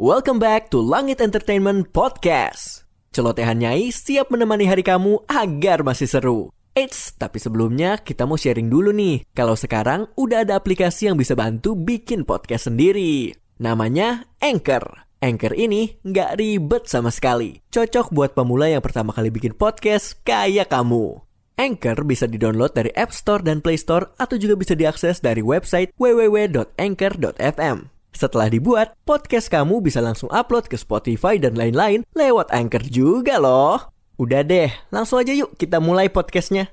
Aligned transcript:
Welcome 0.00 0.40
back 0.40 0.72
to 0.72 0.80
Langit 0.80 1.20
Entertainment 1.20 1.92
Podcast. 1.92 2.88
Celotehan 3.12 3.60
Nyai 3.60 3.92
siap 3.92 4.32
menemani 4.32 4.64
hari 4.64 4.80
kamu 4.80 5.28
agar 5.28 5.84
masih 5.84 6.08
seru. 6.08 6.48
Eits, 6.72 7.12
tapi 7.20 7.36
sebelumnya 7.36 8.00
kita 8.00 8.24
mau 8.24 8.40
sharing 8.40 8.72
dulu 8.72 8.96
nih. 8.96 9.28
Kalau 9.36 9.60
sekarang 9.60 10.08
udah 10.16 10.48
ada 10.48 10.56
aplikasi 10.56 11.12
yang 11.12 11.20
bisa 11.20 11.36
bantu 11.36 11.76
bikin 11.76 12.24
podcast 12.24 12.72
sendiri. 12.72 13.36
Namanya 13.60 14.24
Anchor. 14.40 15.04
Anchor 15.20 15.52
ini 15.52 16.00
nggak 16.00 16.40
ribet 16.40 16.88
sama 16.88 17.12
sekali. 17.12 17.60
Cocok 17.68 18.08
buat 18.08 18.32
pemula 18.32 18.72
yang 18.72 18.80
pertama 18.80 19.12
kali 19.12 19.28
bikin 19.28 19.52
podcast 19.52 20.16
kayak 20.24 20.72
kamu. 20.72 21.20
Anchor 21.60 22.08
bisa 22.08 22.24
didownload 22.24 22.72
dari 22.72 22.88
App 22.96 23.12
Store 23.12 23.44
dan 23.44 23.60
Play 23.60 23.76
Store 23.76 24.16
atau 24.16 24.40
juga 24.40 24.56
bisa 24.56 24.72
diakses 24.72 25.20
dari 25.20 25.44
website 25.44 25.92
www.anchor.fm. 26.00 27.99
Setelah 28.10 28.50
dibuat, 28.50 28.98
podcast 29.06 29.46
kamu 29.48 29.80
bisa 29.84 30.02
langsung 30.02 30.28
upload 30.34 30.66
ke 30.66 30.74
Spotify 30.74 31.38
dan 31.38 31.54
lain-lain 31.54 32.02
lewat 32.14 32.50
Anchor 32.50 32.82
juga 32.86 33.38
loh. 33.38 33.90
Udah 34.20 34.44
deh, 34.44 34.68
langsung 34.92 35.22
aja 35.22 35.32
yuk 35.32 35.56
kita 35.56 35.80
mulai 35.80 36.12
podcastnya. 36.12 36.68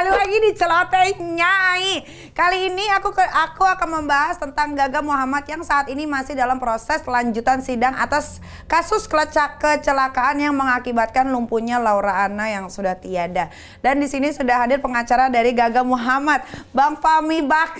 Kembali 0.00 0.16
lagi 0.16 0.38
di 0.40 0.52
celoteh 0.56 1.08
nyai. 1.20 1.88
Kali 2.32 2.72
ini 2.72 2.88
aku 2.96 3.12
ke, 3.12 3.20
aku 3.20 3.68
akan 3.68 4.00
membahas 4.00 4.40
tentang 4.40 4.72
Gaga 4.72 5.04
Muhammad 5.04 5.44
yang 5.44 5.60
saat 5.60 5.92
ini 5.92 6.08
masih 6.08 6.32
dalam 6.32 6.56
proses 6.56 7.04
lanjutan 7.04 7.60
sidang 7.60 7.92
atas 7.92 8.40
kasus 8.64 9.04
kelecak 9.04 9.60
kecelakaan 9.60 10.40
yang 10.40 10.56
mengakibatkan 10.56 11.28
lumpuhnya 11.28 11.76
Laura 11.76 12.24
Anna 12.24 12.48
yang 12.48 12.72
sudah 12.72 12.96
tiada. 12.96 13.52
Dan 13.84 14.00
di 14.00 14.08
sini 14.08 14.32
sudah 14.32 14.64
hadir 14.64 14.80
pengacara 14.80 15.28
dari 15.28 15.52
Gaga 15.52 15.84
Muhammad, 15.84 16.48
Bang 16.72 16.96
Fahmi 16.96 17.44
Bak. 17.44 17.76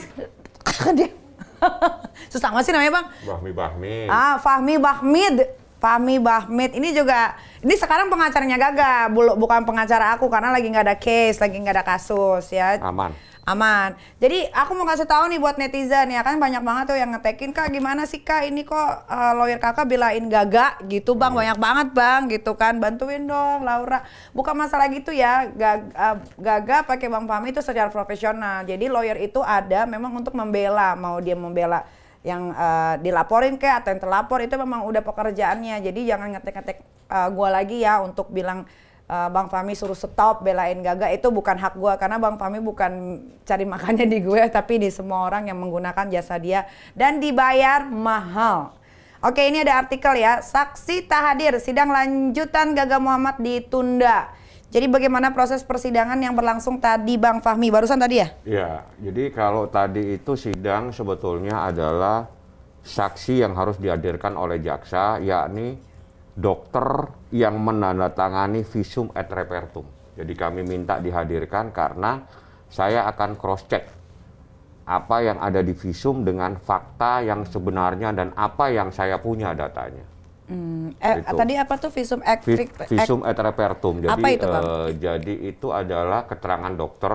Susah 2.32 2.52
nggak 2.52 2.64
sih 2.68 2.72
namanya 2.76 3.00
Bang? 3.00 3.06
Bahmi 3.24 3.50
Bahmi. 3.56 3.96
Ah, 4.12 4.36
Fahmi 4.36 4.76
Bahmid. 4.76 5.59
Fahmi 5.80 6.20
Bahmid 6.20 6.76
ini 6.76 6.92
juga 6.92 7.34
ini 7.64 7.72
sekarang 7.74 8.12
pengacaranya 8.12 8.60
Gaga, 8.60 9.08
bukan 9.36 9.64
pengacara 9.64 10.14
aku 10.14 10.28
karena 10.28 10.52
lagi 10.52 10.68
nggak 10.68 10.86
ada 10.86 10.96
case, 11.00 11.40
lagi 11.40 11.56
nggak 11.56 11.80
ada 11.80 11.84
kasus 11.84 12.52
ya. 12.52 12.76
Aman. 12.84 13.16
Aman. 13.48 13.96
Jadi 14.20 14.46
aku 14.52 14.76
mau 14.76 14.84
kasih 14.84 15.08
tahu 15.08 15.26
nih 15.32 15.40
buat 15.40 15.56
netizen 15.56 16.12
ya 16.12 16.20
kan 16.20 16.36
banyak 16.36 16.60
banget 16.60 16.84
tuh 16.92 16.98
yang 17.00 17.10
ngetekin 17.10 17.50
kak 17.50 17.72
gimana 17.72 18.04
sih 18.04 18.20
kak 18.20 18.46
ini 18.46 18.62
kok 18.62 18.78
uh, 19.08 19.32
lawyer 19.34 19.56
kakak 19.56 19.88
belain 19.88 20.28
Gaga 20.28 20.78
gitu 20.86 21.16
bang 21.16 21.32
banyak 21.32 21.58
banget 21.58 21.88
bang 21.90 22.20
gitu 22.30 22.52
kan 22.54 22.76
bantuin 22.78 23.24
dong 23.24 23.64
Laura. 23.64 24.04
Bukan 24.36 24.54
masalah 24.54 24.86
gitu 24.92 25.10
ya 25.10 25.48
Gaga, 25.50 25.88
uh, 25.96 26.16
Gaga 26.36 26.84
pakai 26.84 27.08
bang 27.08 27.24
Fahmi 27.24 27.50
itu 27.50 27.64
secara 27.64 27.88
profesional. 27.88 28.62
Jadi 28.68 28.86
lawyer 28.86 29.16
itu 29.18 29.40
ada 29.40 29.88
memang 29.88 30.12
untuk 30.14 30.36
membela 30.36 30.92
mau 30.94 31.18
dia 31.18 31.34
membela 31.34 31.82
yang 32.20 32.52
uh, 32.52 33.00
dilaporin 33.00 33.56
ke 33.56 33.64
atau 33.64 33.92
yang 33.92 34.00
terlapor 34.00 34.44
itu 34.44 34.54
memang 34.60 34.84
udah 34.84 35.00
pekerjaannya. 35.00 35.80
Jadi 35.80 36.00
jangan 36.04 36.36
ngetek-ngetek 36.36 36.84
uh, 37.08 37.28
gua 37.32 37.48
lagi 37.60 37.80
ya 37.80 38.04
untuk 38.04 38.28
bilang 38.28 38.68
uh, 39.10 39.28
Bang 39.32 39.50
Fahmi 39.50 39.74
suruh 39.74 39.98
stop 39.98 40.46
belain 40.46 40.78
Gaga 40.84 41.10
itu 41.10 41.26
bukan 41.34 41.58
hak 41.58 41.74
gua 41.74 41.98
karena 41.98 42.22
Bang 42.22 42.38
Fahmi 42.38 42.62
bukan 42.62 43.24
cari 43.42 43.66
makannya 43.66 44.06
di 44.06 44.22
gue 44.22 44.42
tapi 44.56 44.78
di 44.78 44.88
semua 44.94 45.26
orang 45.26 45.50
yang 45.50 45.58
menggunakan 45.58 46.06
jasa 46.06 46.38
dia 46.38 46.70
dan 46.94 47.18
dibayar 47.18 47.82
mahal. 47.90 48.78
Oke, 49.20 49.44
ini 49.44 49.60
ada 49.60 49.84
artikel 49.84 50.16
ya. 50.16 50.40
Saksi 50.40 51.04
tak 51.04 51.20
hadir, 51.20 51.52
sidang 51.60 51.92
lanjutan 51.92 52.72
Gaga 52.72 52.96
Muhammad 52.96 53.36
ditunda. 53.36 54.32
Jadi 54.70 54.86
bagaimana 54.86 55.34
proses 55.34 55.66
persidangan 55.66 56.14
yang 56.22 56.38
berlangsung 56.38 56.78
tadi 56.78 57.18
Bang 57.18 57.42
Fahmi? 57.42 57.74
Barusan 57.74 57.98
tadi 57.98 58.22
ya? 58.22 58.28
Ya, 58.46 58.70
jadi 59.02 59.34
kalau 59.34 59.66
tadi 59.66 60.14
itu 60.14 60.38
sidang 60.38 60.94
sebetulnya 60.94 61.66
adalah 61.66 62.30
saksi 62.86 63.42
yang 63.42 63.58
harus 63.58 63.82
dihadirkan 63.82 64.38
oleh 64.38 64.62
jaksa, 64.62 65.18
yakni 65.18 65.74
dokter 66.38 67.10
yang 67.34 67.58
menandatangani 67.58 68.62
visum 68.62 69.10
et 69.18 69.26
repertum. 69.26 69.82
Jadi 70.14 70.32
kami 70.38 70.62
minta 70.62 71.02
dihadirkan 71.02 71.74
karena 71.74 72.22
saya 72.70 73.10
akan 73.10 73.34
cross 73.34 73.66
check 73.66 73.90
apa 74.86 75.16
yang 75.22 75.38
ada 75.42 75.66
di 75.66 75.74
visum 75.74 76.22
dengan 76.22 76.54
fakta 76.58 77.26
yang 77.26 77.42
sebenarnya 77.42 78.14
dan 78.14 78.30
apa 78.38 78.70
yang 78.70 78.94
saya 78.94 79.18
punya 79.18 79.50
datanya. 79.50 80.02
Hmm, 80.50 80.90
eh, 80.98 81.22
Itu. 81.22 81.38
tadi 81.38 81.54
apa 81.54 81.74
tuh 81.78 81.94
visum 81.94 82.18
Vi- 82.26 82.26
ekstrik? 82.34 82.68
visum 82.90 83.22
et 83.22 83.38
repertum. 83.38 84.02
Jadi, 84.02 84.18
Apa 84.18 84.28
itu, 84.34 84.46
Bang? 84.50 84.64
eh, 84.66 84.88
jadi 84.98 85.34
itu 85.46 85.70
adalah 85.70 86.26
keterangan 86.26 86.74
dokter 86.74 87.14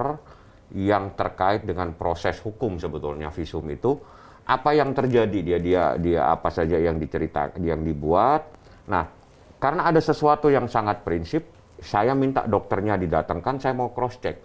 yang 0.72 1.12
terkait 1.19 1.68
dengan 1.68 1.91
proses 1.91 2.40
hukum 2.40 2.79
sebetulnya 2.79 3.29
visum 3.29 3.68
itu 3.69 4.00
apa 4.45 4.74
yang 4.74 4.94
terjadi 4.95 5.40
dia 5.41 5.59
dia 5.59 5.84
dia 6.00 6.22
apa 6.31 6.47
saja 6.50 6.79
yang 6.79 6.95
diceritakan 6.95 7.59
yang 7.59 7.84
dibuat. 7.84 8.47
Nah, 8.88 9.03
karena 9.59 9.91
ada 9.91 10.00
sesuatu 10.00 10.47
yang 10.47 10.72
sangat 10.72 11.03
prinsip, 11.03 11.44
saya 11.84 12.16
minta 12.16 12.47
dokternya 12.47 12.95
didatangkan, 12.95 13.59
saya 13.59 13.75
mau 13.75 13.91
cross 13.91 14.16
check 14.24 14.38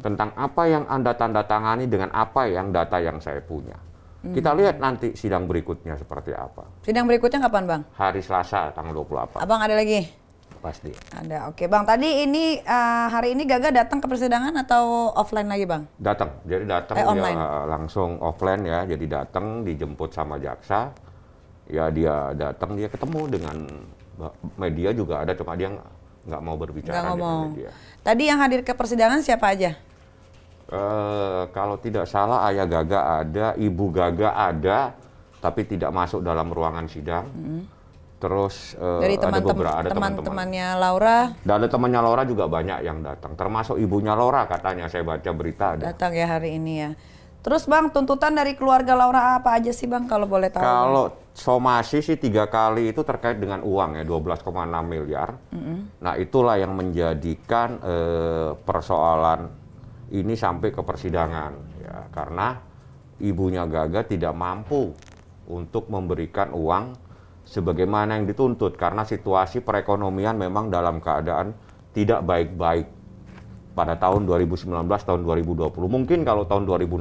tentang 0.00 0.32
apa 0.32 0.64
yang 0.64 0.84
Anda 0.88 1.12
tanda 1.12 1.44
tangani 1.44 1.84
dengan 1.86 2.08
apa 2.10 2.48
yang 2.48 2.72
data 2.72 2.98
yang 2.98 3.20
saya 3.20 3.44
punya. 3.44 3.76
Kita 4.20 4.50
lihat 4.50 4.76
nanti 4.76 5.14
sidang 5.14 5.46
berikutnya 5.46 5.94
seperti 5.94 6.34
apa. 6.34 6.66
Sidang 6.82 7.06
berikutnya 7.06 7.38
kapan 7.40 7.64
Bang? 7.64 7.82
Hari 7.94 8.18
Selasa 8.18 8.74
tanggal 8.74 8.90
28 8.98 9.38
Abang 9.38 9.60
ada 9.60 9.72
lagi? 9.72 10.10
pasti. 10.58 10.90
Ada, 11.14 11.54
oke 11.54 11.70
Bang. 11.70 11.86
Tadi 11.86 12.26
ini 12.26 12.58
eh, 12.58 13.06
hari 13.06 13.30
ini 13.30 13.46
Gaga 13.46 13.70
datang 13.70 14.02
ke 14.02 14.10
persidangan 14.10 14.50
atau 14.58 15.14
offline 15.14 15.46
lagi 15.46 15.62
Bang? 15.64 15.86
Datang, 15.94 16.34
jadi 16.42 16.66
datang 16.66 16.98
Eh, 16.98 17.06
online. 17.06 17.38
langsung 17.68 18.18
offline 18.18 18.66
ya, 18.66 18.82
jadi 18.84 19.22
datang 19.22 19.62
dijemput 19.62 20.10
sama 20.10 20.34
jaksa, 20.36 20.90
ya 21.64 21.86
dia 21.88 22.34
datang 22.34 22.74
dia 22.74 22.90
ketemu 22.90 23.30
dengan 23.30 23.56
media 24.58 24.90
juga 24.90 25.22
ada, 25.22 25.30
cuma 25.32 25.54
dia 25.54 25.70
nggak- 26.26 26.42
mau 26.42 26.58
berbicara 26.58 26.90
Nggak 26.90 27.06
dengan 27.06 27.18
ngomong. 27.22 27.42
media. 27.54 27.70
Tadi 28.02 28.22
yang 28.26 28.38
hadir 28.42 28.60
ke 28.60 28.74
persidangan 28.74 29.22
siapa 29.22 29.46
aja? 29.48 29.78
Eh, 30.68 31.42
kalau 31.56 31.80
tidak 31.80 32.04
salah 32.04 32.44
ayah 32.52 32.68
Gaga 32.68 33.24
ada, 33.24 33.56
ibu 33.56 33.88
Gaga 33.88 34.36
ada, 34.36 34.92
tapi 35.40 35.64
tidak 35.64 35.88
masuk 35.96 36.20
dalam 36.20 36.52
ruangan 36.52 36.84
sidang. 36.84 37.24
Terus 38.20 38.76
eh, 38.76 38.84
Mm-hmm. 38.84 39.00
Dari 39.00 39.16
ada 39.16 39.24
teman-teman 39.24 39.56
beberapa 39.56 39.78
ada 39.80 39.88
teman-teman. 39.88 40.12
teman-temannya 40.20 40.66
Laura 40.76 41.18
Dan 41.40 41.54
ada 41.56 41.68
temannya 41.72 42.00
Laura 42.04 42.22
juga 42.28 42.44
banyak 42.52 42.78
yang 42.84 43.00
datang, 43.00 43.32
termasuk 43.32 43.80
ibunya 43.80 44.12
Laura 44.12 44.44
katanya 44.44 44.92
saya 44.92 45.08
baca 45.08 45.30
berita 45.32 45.72
ada. 45.72 45.88
datang 45.88 46.12
ya 46.12 46.26
hari 46.28 46.60
ini 46.60 46.74
ya. 46.84 46.90
Terus 47.38 47.64
Bang, 47.64 47.88
tuntutan 47.88 48.36
dari 48.36 48.52
keluarga 48.52 48.92
Laura 48.92 49.40
apa 49.40 49.56
aja 49.56 49.72
sih 49.72 49.88
Bang 49.88 50.04
kalau 50.04 50.28
boleh 50.28 50.52
tahu? 50.52 50.60
Kalau 50.60 51.16
somasi 51.32 52.04
sih 52.04 52.20
tiga 52.20 52.44
kali 52.44 52.92
itu 52.92 53.00
terkait 53.00 53.40
dengan 53.40 53.64
uang 53.64 53.96
ya 53.96 54.04
12,6 54.04 54.44
miliar. 54.84 55.32
Nah 56.04 56.12
itulah 56.20 56.60
yang 56.60 56.76
menjadikan 56.76 57.80
eh, 57.80 58.50
persoalan 58.68 59.57
ini 60.12 60.34
sampai 60.34 60.72
ke 60.72 60.80
persidangan. 60.80 61.52
Ya 61.84 61.96
karena 62.12 62.56
ibunya 63.20 63.68
Gaga 63.68 64.06
tidak 64.08 64.32
mampu 64.32 64.94
untuk 65.48 65.88
memberikan 65.92 66.52
uang 66.54 66.96
sebagaimana 67.44 68.20
yang 68.20 68.28
dituntut 68.28 68.76
karena 68.76 69.04
situasi 69.04 69.64
perekonomian 69.64 70.36
memang 70.36 70.68
dalam 70.68 71.00
keadaan 71.00 71.52
tidak 71.92 72.24
baik-baik. 72.24 72.88
Pada 73.72 73.94
tahun 73.94 74.26
2019 74.26 74.74
tahun 74.90 75.20
2020 75.22 75.70
mungkin 75.86 76.26
kalau 76.26 76.42
tahun 76.50 76.66
2016 76.66 76.98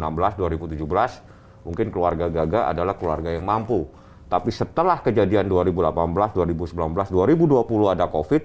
2017 0.77 1.65
mungkin 1.65 1.87
keluarga 1.89 2.29
Gaga 2.29 2.69
adalah 2.69 2.93
keluarga 2.93 3.33
yang 3.33 3.47
mampu. 3.47 3.89
Tapi 4.27 4.51
setelah 4.51 4.99
kejadian 4.99 5.47
2018 5.47 6.35
2019 6.35 6.75
2020 6.75 7.95
ada 7.95 8.05
Covid 8.11 8.43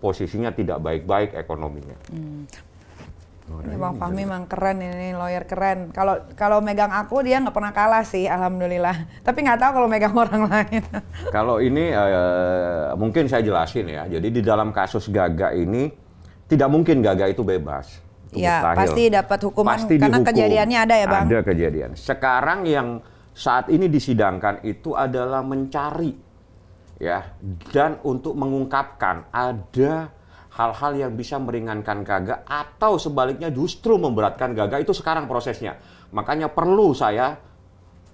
posisinya 0.00 0.50
tidak 0.50 0.80
baik-baik 0.80 1.36
ekonominya 1.36 1.94
Ini 3.50 3.76
Bang 3.76 3.98
Fahmi 3.98 4.22
memang 4.22 4.46
keren 4.46 4.78
ini 4.78 5.10
lawyer 5.10 5.42
keren. 5.44 5.90
Kalau 5.90 6.22
kalau 6.38 6.62
megang 6.62 6.94
aku 6.94 7.26
dia 7.26 7.42
nggak 7.42 7.52
pernah 7.52 7.74
kalah 7.74 8.06
sih, 8.06 8.30
alhamdulillah. 8.30 9.22
Tapi 9.26 9.38
nggak 9.42 9.58
tahu 9.58 9.70
kalau 9.82 9.88
megang 9.90 10.14
orang 10.24 10.46
lain. 10.46 10.82
Kalau 11.34 11.58
ini 11.58 11.90
eh, 11.90 12.94
mungkin 12.94 13.26
saya 13.26 13.42
jelasin 13.42 13.90
ya. 13.90 14.06
Jadi 14.06 14.28
di 14.30 14.42
dalam 14.46 14.70
kasus 14.70 15.10
Gaga 15.10 15.50
ini 15.52 15.90
tidak 16.46 16.70
mungkin 16.70 17.02
Gaga 17.02 17.26
itu 17.26 17.42
bebas. 17.42 17.98
Iya, 18.30 18.62
pasti 18.78 19.10
dapat 19.10 19.42
hukuman 19.42 19.74
Pasti 19.74 19.98
karena 19.98 20.22
dihukum. 20.22 20.30
kejadiannya 20.30 20.78
ada 20.78 20.94
ya, 20.94 21.06
Bang? 21.10 21.24
Ada 21.26 21.38
kejadian. 21.42 21.90
Sekarang 21.98 22.62
yang 22.62 23.02
saat 23.34 23.66
ini 23.74 23.90
disidangkan 23.90 24.62
itu 24.62 24.94
adalah 24.94 25.42
mencari 25.42 26.14
ya 27.00 27.32
dan 27.72 27.96
untuk 28.04 28.36
mengungkapkan 28.36 29.26
ada 29.32 30.12
hal-hal 30.50 30.92
yang 30.98 31.12
bisa 31.14 31.38
meringankan 31.38 32.02
Gaga 32.02 32.42
atau 32.42 32.98
sebaliknya 32.98 33.54
justru 33.54 33.94
memberatkan 33.96 34.50
Gaga 34.52 34.82
itu 34.82 34.90
sekarang 34.90 35.30
prosesnya. 35.30 35.78
Makanya 36.10 36.50
perlu 36.50 36.90
saya 36.90 37.38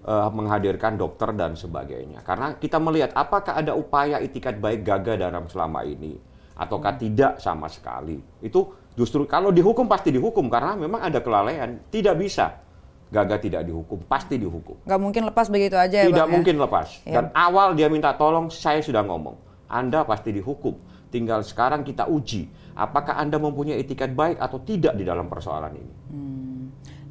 eh, 0.05 0.31
menghadirkan 0.31 1.01
dokter 1.01 1.33
dan 1.33 1.57
sebagainya. 1.57 2.21
Karena 2.21 2.57
kita 2.61 2.77
melihat 2.77 3.17
apakah 3.17 3.57
ada 3.57 3.73
upaya 3.73 4.21
itikat 4.21 4.61
baik 4.61 4.85
Gaga 4.85 5.17
dalam 5.17 5.49
selama 5.49 5.83
ini 5.89 6.17
ataukah 6.57 6.97
tidak 6.97 7.41
sama 7.41 7.69
sekali. 7.73 8.21
Itu 8.41 8.93
justru 8.97 9.25
kalau 9.25 9.53
dihukum 9.53 9.89
pasti 9.89 10.13
dihukum 10.13 10.49
karena 10.53 10.77
memang 10.77 11.05
ada 11.05 11.21
kelalaian. 11.25 11.81
Tidak 11.89 12.17
bisa 12.17 12.67
Gaga 13.07 13.39
tidak 13.39 13.63
dihukum, 13.63 14.03
pasti 14.11 14.35
dihukum. 14.35 14.83
Nggak 14.83 14.99
mungkin 14.99 15.23
lepas 15.31 15.47
begitu 15.47 15.79
aja 15.79 16.03
ya 16.03 16.11
Tidak 16.11 16.27
Bang, 16.27 16.31
ya? 16.31 16.35
mungkin 16.35 16.55
lepas. 16.59 16.89
Ya. 17.07 17.15
Dan 17.23 17.25
awal 17.39 17.79
dia 17.79 17.87
minta 17.87 18.11
tolong, 18.19 18.51
saya 18.51 18.83
sudah 18.83 19.07
ngomong. 19.07 19.39
Anda 19.71 20.03
pasti 20.03 20.35
dihukum. 20.35 20.75
Tinggal 21.07 21.47
sekarang 21.47 21.87
kita 21.87 22.11
uji, 22.11 22.51
apakah 22.75 23.17
Anda 23.17 23.39
mempunyai 23.39 23.79
etikat 23.79 24.13
baik 24.13 24.43
atau 24.43 24.59
tidak 24.61 24.99
di 24.99 25.07
dalam 25.07 25.31
persoalan 25.31 25.73
ini. 25.75 25.95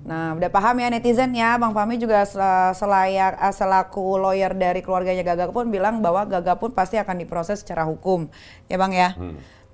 Nah, 0.06 0.38
udah 0.38 0.54
paham 0.54 0.78
ya 0.78 0.94
netizen 0.94 1.34
ya, 1.34 1.58
Bang 1.58 1.74
Fahmi 1.74 1.98
juga 1.98 2.22
sel- 2.30 2.78
selayak 2.78 3.42
eh, 3.42 3.50
selaku 3.50 4.22
lawyer 4.22 4.54
dari 4.54 4.86
keluarganya 4.86 5.26
Gaga 5.26 5.50
pun 5.50 5.74
bilang 5.74 5.98
bahwa 5.98 6.30
Gaga 6.30 6.62
pun 6.62 6.70
pasti 6.70 7.02
akan 7.02 7.26
diproses 7.26 7.66
secara 7.66 7.90
hukum, 7.90 8.30
ya 8.70 8.78
Bang 8.78 8.94
ya. 8.94 9.18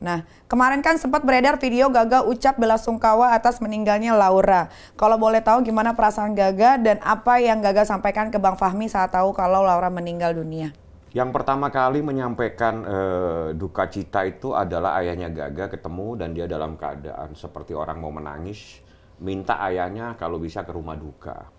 Nah, 0.01 0.25
kemarin 0.47 0.81
kan 0.81 0.95
sempat 0.97 1.21
beredar 1.21 1.59
video 1.59 1.91
Gaga 1.91 2.23
ucap 2.23 2.55
bela 2.57 2.79
sungkawa 2.79 3.35
atas 3.35 3.59
meninggalnya 3.59 4.15
Laura. 4.15 4.71
Kalau 4.95 5.19
boleh 5.19 5.43
tahu 5.43 5.67
gimana 5.67 5.93
perasaan 5.93 6.31
Gaga 6.31 6.79
dan 6.79 7.03
apa 7.03 7.43
yang 7.43 7.59
Gaga 7.59 7.83
sampaikan 7.83 8.31
ke 8.31 8.39
Bang 8.39 8.55
Fahmi 8.55 8.87
saat 8.87 9.11
tahu 9.11 9.35
kalau 9.35 9.61
Laura 9.61 9.91
meninggal 9.91 10.31
dunia? 10.33 10.71
Yang 11.11 11.29
pertama 11.35 11.67
kali 11.67 11.99
menyampaikan 11.99 12.75
eh, 12.87 13.47
duka 13.59 13.91
cita 13.91 14.23
itu 14.23 14.55
adalah 14.55 14.95
ayahnya 15.03 15.27
Gaga 15.27 15.67
ketemu 15.67 16.07
dan 16.15 16.31
dia 16.31 16.47
dalam 16.47 16.79
keadaan 16.79 17.35
seperti 17.35 17.75
orang 17.75 17.99
mau 17.99 18.15
menangis, 18.15 18.79
minta 19.19 19.59
ayahnya 19.67 20.15
kalau 20.15 20.39
bisa 20.39 20.63
ke 20.63 20.71
rumah 20.71 20.95
duka. 20.95 21.51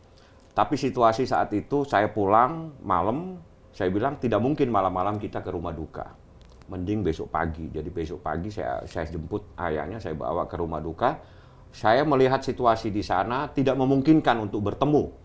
Tapi 0.56 0.74
situasi 0.80 1.28
saat 1.28 1.52
itu 1.52 1.84
saya 1.84 2.08
pulang 2.08 2.80
malam, 2.80 3.44
saya 3.76 3.92
bilang 3.92 4.16
tidak 4.16 4.40
mungkin 4.40 4.72
malam-malam 4.72 5.20
kita 5.20 5.44
ke 5.44 5.52
rumah 5.52 5.76
duka. 5.76 6.16
Mending 6.72 7.04
besok 7.04 7.28
pagi. 7.28 7.68
Jadi 7.68 7.92
besok 7.92 8.24
pagi 8.24 8.48
saya 8.48 8.80
saya 8.88 9.04
jemput 9.04 9.52
ayahnya, 9.60 10.00
saya 10.00 10.16
bawa 10.16 10.48
ke 10.48 10.56
rumah 10.56 10.80
duka. 10.80 11.20
Saya 11.72 12.08
melihat 12.08 12.40
situasi 12.40 12.88
di 12.88 13.04
sana 13.04 13.52
tidak 13.52 13.76
memungkinkan 13.76 14.48
untuk 14.48 14.64
bertemu 14.64 15.21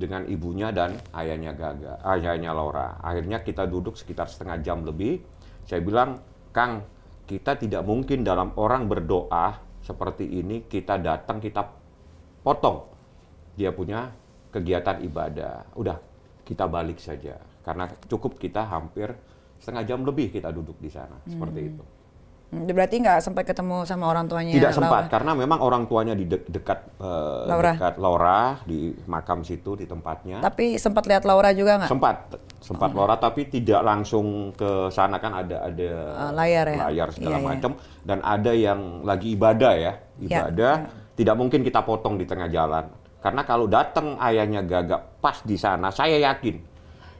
dengan 0.00 0.24
ibunya 0.24 0.72
dan 0.72 0.96
ayahnya 1.12 1.52
Gaga, 1.52 2.00
ayahnya 2.16 2.56
Laura. 2.56 2.96
Akhirnya 3.04 3.44
kita 3.44 3.68
duduk 3.68 4.00
sekitar 4.00 4.32
setengah 4.32 4.56
jam 4.64 4.80
lebih. 4.80 5.20
Saya 5.68 5.84
bilang, 5.84 6.24
Kang, 6.56 6.80
kita 7.28 7.60
tidak 7.60 7.84
mungkin 7.84 8.24
dalam 8.24 8.56
orang 8.56 8.88
berdoa 8.88 9.60
seperti 9.84 10.24
ini 10.40 10.64
kita 10.64 10.96
datang 11.00 11.40
kita 11.40 11.62
potong 12.40 12.88
dia 13.54 13.76
punya 13.76 14.08
kegiatan 14.48 15.04
ibadah. 15.04 15.76
Udah, 15.76 16.00
kita 16.48 16.64
balik 16.64 16.96
saja. 16.96 17.36
Karena 17.60 17.84
cukup 18.08 18.40
kita 18.40 18.64
hampir 18.64 19.12
setengah 19.60 19.84
jam 19.84 20.00
lebih 20.00 20.32
kita 20.32 20.48
duduk 20.48 20.80
di 20.80 20.88
sana, 20.88 21.20
seperti 21.28 21.60
itu. 21.60 21.84
Hmm, 22.50 22.66
Berarti 22.66 22.98
nggak 22.98 23.22
sempat 23.22 23.46
ketemu 23.46 23.86
sama 23.86 24.10
orang 24.10 24.26
tuanya 24.26 24.50
Tidak 24.50 24.68
Laura? 24.68 24.78
sempat 24.82 25.02
karena 25.06 25.32
memang 25.32 25.58
orang 25.58 25.86
tuanya 25.86 26.12
di 26.12 26.26
de- 26.26 26.42
dekat 26.44 26.82
eh, 26.98 27.42
Laura. 27.46 27.72
dekat 27.72 27.94
Laura 27.96 28.40
di 28.64 28.90
makam 29.06 29.40
situ 29.40 29.74
di 29.74 29.86
tempatnya. 29.86 30.42
Tapi 30.42 30.74
sempat 30.74 31.06
lihat 31.06 31.22
Laura 31.22 31.54
juga 31.54 31.78
nggak? 31.78 31.86
Sempat, 31.88 32.16
sempat 32.58 32.90
Laura 32.90 33.14
tapi 33.16 33.46
tidak 33.46 33.80
langsung 33.80 34.50
ke 34.50 34.90
sana 34.90 35.16
kan 35.16 35.30
ada 35.36 35.62
ada 35.62 35.90
Eh, 36.26 36.32
layar 36.34 36.66
ya? 36.66 36.78
layar 36.86 37.08
segala 37.10 37.30
Iya, 37.30 37.38
iya. 37.38 37.48
macam 37.48 37.70
dan 38.02 38.18
ada 38.20 38.52
yang 38.52 38.80
lagi 39.02 39.28
ibadah 39.30 39.72
ya, 39.72 39.92
Ya, 40.18 40.42
ibadah 40.42 40.74
tidak 41.14 41.34
mungkin 41.38 41.62
kita 41.62 41.80
potong 41.80 42.18
di 42.18 42.26
tengah 42.26 42.50
jalan 42.50 42.90
karena 43.20 43.42
kalau 43.44 43.64
datang 43.64 44.18
ayahnya 44.18 44.60
gagak 44.60 45.22
pas 45.22 45.38
di 45.40 45.54
sana, 45.54 45.92
saya 45.92 46.18
yakin 46.18 46.56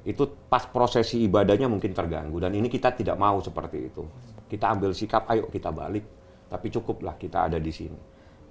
itu 0.03 0.23
pas 0.49 0.65
prosesi 0.65 1.23
ibadahnya 1.23 1.69
mungkin 1.69 1.93
terganggu 1.93 2.41
dan 2.41 2.51
ini 2.51 2.67
kita 2.67 2.91
tidak 2.91 3.15
mau 3.15 3.39
seperti 3.39 3.87
itu. 3.87 4.03
Kita 4.51 4.75
ambil 4.75 4.91
sikap, 4.91 5.31
ayo 5.31 5.47
kita 5.47 5.71
balik, 5.71 6.03
tapi 6.51 6.75
cukuplah 6.75 7.15
kita 7.15 7.47
ada 7.47 7.63
di 7.63 7.71
sini. 7.71 7.99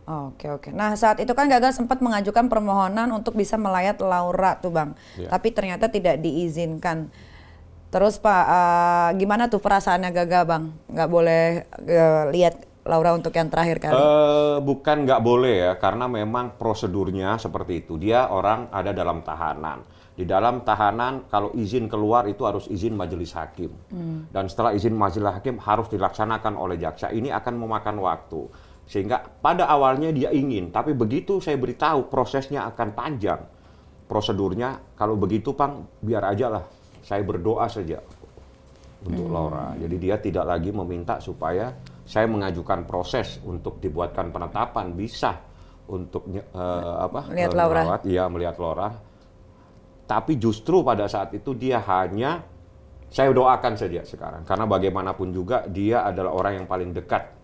Oke 0.10 0.50
oke. 0.50 0.74
Nah 0.74 0.96
saat 0.98 1.22
itu 1.22 1.30
kan 1.38 1.46
Gaga 1.46 1.70
sempat 1.70 2.02
mengajukan 2.02 2.50
permohonan 2.50 3.12
untuk 3.14 3.38
bisa 3.38 3.62
melayat 3.62 4.02
Laura 4.02 4.58
tuh 4.58 4.74
bang, 4.74 4.98
Iya. 5.20 5.30
tapi 5.30 5.54
ternyata 5.54 5.86
tidak 5.92 6.18
diizinkan. 6.18 7.14
Terus 7.94 8.18
Pak, 8.18 8.44
eh, 8.50 9.10
gimana 9.22 9.52
tuh 9.54 9.62
perasaannya 9.62 10.10
Gaga 10.10 10.42
bang? 10.50 10.64
Nggak 10.90 11.10
boleh 11.14 11.42
eh, 11.86 12.24
lihat 12.34 12.56
Laura 12.90 13.14
untuk 13.14 13.30
yang 13.38 13.54
terakhir 13.54 13.78
kali? 13.78 13.94
Eh, 13.94 14.58
bukan 14.66 15.06
nggak 15.06 15.22
boleh 15.22 15.54
ya, 15.70 15.72
karena 15.78 16.10
memang 16.10 16.58
prosedurnya 16.58 17.38
seperti 17.38 17.86
itu. 17.86 18.02
Dia 18.02 18.34
orang 18.34 18.66
ada 18.74 18.90
dalam 18.90 19.22
tahanan. 19.22 19.86
Di 20.20 20.28
dalam 20.28 20.68
tahanan, 20.68 21.32
kalau 21.32 21.56
izin 21.56 21.88
keluar 21.88 22.28
itu 22.28 22.44
harus 22.44 22.68
izin 22.68 22.92
majelis 22.92 23.32
hakim. 23.40 23.72
Dan 24.28 24.52
setelah 24.52 24.76
izin 24.76 24.92
majelis 24.92 25.32
hakim 25.32 25.56
harus 25.64 25.88
dilaksanakan 25.88 26.60
oleh 26.60 26.76
jaksa. 26.76 27.08
Ini 27.08 27.32
akan 27.40 27.56
memakan 27.56 28.04
waktu. 28.04 28.44
Sehingga 28.84 29.24
pada 29.24 29.72
awalnya 29.72 30.12
dia 30.12 30.28
ingin, 30.36 30.76
tapi 30.76 30.92
begitu 30.92 31.40
saya 31.40 31.56
beritahu 31.56 32.12
prosesnya 32.12 32.68
akan 32.68 32.92
panjang. 32.92 33.40
Prosedurnya, 34.12 35.00
kalau 35.00 35.16
begitu 35.16 35.56
Pang, 35.56 35.88
biar 36.04 36.36
aja 36.36 36.52
lah. 36.52 36.68
Saya 37.00 37.24
berdoa 37.24 37.72
saja 37.72 38.04
untuk 39.08 39.32
Laura. 39.32 39.72
Jadi 39.80 39.96
dia 39.96 40.20
tidak 40.20 40.52
lagi 40.52 40.76
meminta 40.76 41.24
supaya 41.24 41.72
saya 42.04 42.28
mengajukan 42.28 42.84
proses 42.84 43.40
untuk 43.48 43.80
dibuatkan 43.80 44.36
penetapan 44.36 44.92
bisa 44.92 45.32
untuk 45.88 46.28
eh, 46.36 46.44
apa? 47.08 47.32
Melihat 47.32 47.56
Laura. 47.56 47.82
merawat, 47.88 48.02
Iya, 48.04 48.24
melihat 48.28 48.58
Laura. 48.60 48.90
Tapi 50.10 50.42
justru 50.42 50.82
pada 50.82 51.06
saat 51.06 51.30
itu 51.38 51.54
dia 51.54 51.78
hanya 51.86 52.42
saya 53.14 53.30
doakan 53.30 53.78
saja 53.78 54.02
sekarang 54.02 54.42
karena 54.42 54.66
bagaimanapun 54.66 55.30
juga 55.30 55.66
dia 55.66 56.02
adalah 56.02 56.34
orang 56.34 56.62
yang 56.62 56.66
paling 56.66 56.92
dekat 56.92 57.38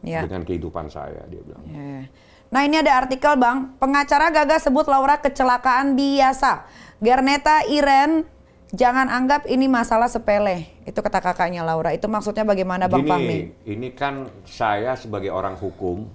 Ya. 0.00 0.24
dengan 0.24 0.48
kehidupan 0.48 0.88
saya 0.88 1.28
dia 1.28 1.44
bilang. 1.44 1.60
Ya. 1.68 2.08
Nah 2.48 2.60
ini 2.64 2.80
ada 2.80 3.04
artikel 3.04 3.36
bang, 3.36 3.76
pengacara 3.76 4.32
Gaga 4.32 4.56
sebut 4.56 4.88
Laura 4.88 5.20
kecelakaan 5.20 5.92
biasa. 5.92 6.64
Garneta 7.04 7.68
Iren, 7.68 8.24
jangan 8.72 9.12
anggap 9.12 9.44
ini 9.44 9.68
masalah 9.68 10.08
sepele. 10.08 10.72
Itu 10.88 11.04
kata 11.04 11.20
kakaknya 11.20 11.60
Laura. 11.60 11.92
Itu 11.92 12.08
maksudnya 12.08 12.48
bagaimana 12.48 12.88
bang 12.88 13.04
Gini, 13.04 13.12
Fahmi? 13.12 13.38
ini 13.68 13.88
kan 13.92 14.24
saya 14.48 14.96
sebagai 14.96 15.28
orang 15.28 15.60
hukum 15.60 16.08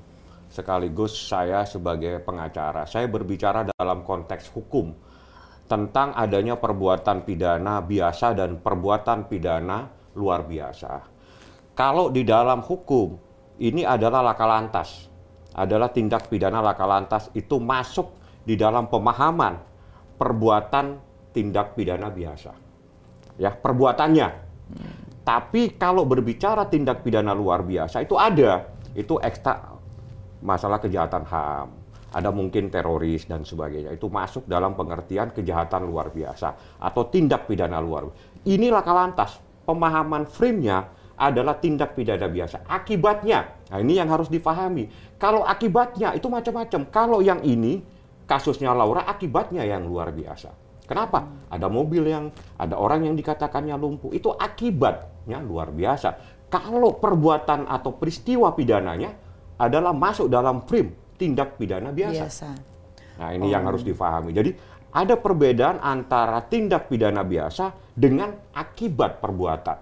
sekaligus 0.50 1.14
saya 1.30 1.62
sebagai 1.64 2.18
pengacara. 2.26 2.90
Saya 2.90 3.06
berbicara 3.06 3.70
dalam 3.70 4.02
konteks 4.02 4.50
hukum 4.50 4.98
tentang 5.66 6.14
adanya 6.14 6.58
perbuatan 6.62 7.26
pidana 7.26 7.82
biasa 7.82 8.38
dan 8.38 8.62
perbuatan 8.62 9.26
pidana 9.26 9.90
luar 10.14 10.46
biasa. 10.46 10.92
Kalau 11.76 12.14
di 12.14 12.22
dalam 12.24 12.62
hukum 12.62 13.18
ini 13.60 13.82
adalah 13.84 14.22
laka 14.22 14.46
lantas, 14.46 15.10
adalah 15.58 15.90
tindak 15.90 16.30
pidana 16.30 16.62
laka 16.62 16.86
lantas 16.86 17.34
itu 17.34 17.58
masuk 17.60 18.14
di 18.46 18.54
dalam 18.54 18.88
pemahaman 18.88 19.58
perbuatan 20.16 21.02
tindak 21.36 21.76
pidana 21.76 22.08
biasa. 22.14 22.54
Ya, 23.36 23.52
perbuatannya. 23.52 24.28
Tapi 25.26 25.76
kalau 25.76 26.06
berbicara 26.06 26.70
tindak 26.70 27.02
pidana 27.02 27.34
luar 27.34 27.66
biasa 27.66 28.06
itu 28.06 28.16
ada, 28.16 28.70
itu 28.94 29.18
ekstra 29.20 29.76
masalah 30.46 30.78
kejahatan 30.78 31.26
HAM, 31.26 31.68
ada 32.16 32.32
mungkin 32.32 32.72
teroris 32.72 33.28
dan 33.28 33.44
sebagainya. 33.44 33.92
Itu 33.92 34.08
masuk 34.08 34.48
dalam 34.48 34.80
pengertian 34.80 35.36
kejahatan 35.36 35.84
luar 35.84 36.16
biasa 36.16 36.80
atau 36.80 37.12
tindak 37.12 37.44
pidana 37.44 37.84
luar. 37.84 38.08
Inilah 38.48 38.80
kalantas 38.88 39.36
pemahaman 39.68 40.24
frame-nya 40.24 40.88
adalah 41.20 41.60
tindak 41.60 41.92
pidana 41.92 42.32
biasa. 42.32 42.64
Akibatnya, 42.72 43.68
nah 43.68 43.84
ini 43.84 44.00
yang 44.00 44.08
harus 44.08 44.32
difahami. 44.32 44.88
Kalau 45.20 45.44
akibatnya 45.44 46.16
itu 46.16 46.32
macam-macam. 46.32 46.88
Kalau 46.88 47.20
yang 47.20 47.44
ini 47.44 47.84
kasusnya 48.24 48.72
Laura 48.72 49.04
akibatnya 49.04 49.68
yang 49.68 49.84
luar 49.84 50.16
biasa. 50.16 50.56
Kenapa? 50.88 51.28
Ada 51.52 51.68
mobil 51.68 52.08
yang, 52.08 52.32
ada 52.56 52.78
orang 52.80 53.10
yang 53.10 53.16
dikatakannya 53.18 53.76
lumpuh. 53.76 54.14
Itu 54.16 54.32
akibatnya 54.32 55.44
luar 55.44 55.74
biasa. 55.74 56.40
Kalau 56.48 56.96
perbuatan 56.96 57.68
atau 57.68 57.98
peristiwa 57.98 58.54
pidananya 58.54 59.12
adalah 59.60 59.92
masuk 59.92 60.30
dalam 60.30 60.64
frame 60.64 61.05
tindak 61.16 61.56
pidana 61.56 61.90
biasa. 61.90 62.24
Biasa. 62.28 62.50
Nah, 63.16 63.30
ini 63.32 63.48
yang 63.48 63.64
harus 63.64 63.82
difahami. 63.82 64.36
Jadi, 64.36 64.52
ada 64.92 65.16
perbedaan 65.16 65.80
antara 65.80 66.44
tindak 66.44 66.88
pidana 66.88 67.24
biasa 67.24 67.72
dengan 67.92 68.32
akibat 68.52 69.20
perbuatan. 69.20 69.78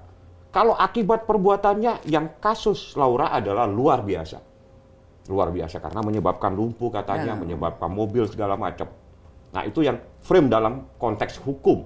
Kalau 0.54 0.78
akibat 0.78 1.26
perbuatannya 1.26 2.06
yang 2.06 2.38
kasus 2.38 2.94
Laura 2.94 3.34
adalah 3.34 3.66
luar 3.66 4.06
biasa. 4.06 4.38
Luar 5.30 5.50
biasa 5.50 5.82
karena 5.82 6.02
menyebabkan 6.02 6.54
lumpuh 6.54 6.94
katanya, 6.94 7.34
Ya. 7.34 7.40
menyebabkan 7.40 7.90
mobil 7.90 8.30
segala 8.30 8.54
macam. 8.54 8.86
Nah, 9.54 9.62
itu 9.66 9.82
yang 9.82 9.98
frame 10.22 10.50
dalam 10.50 10.90
konteks 10.98 11.42
hukum. 11.42 11.86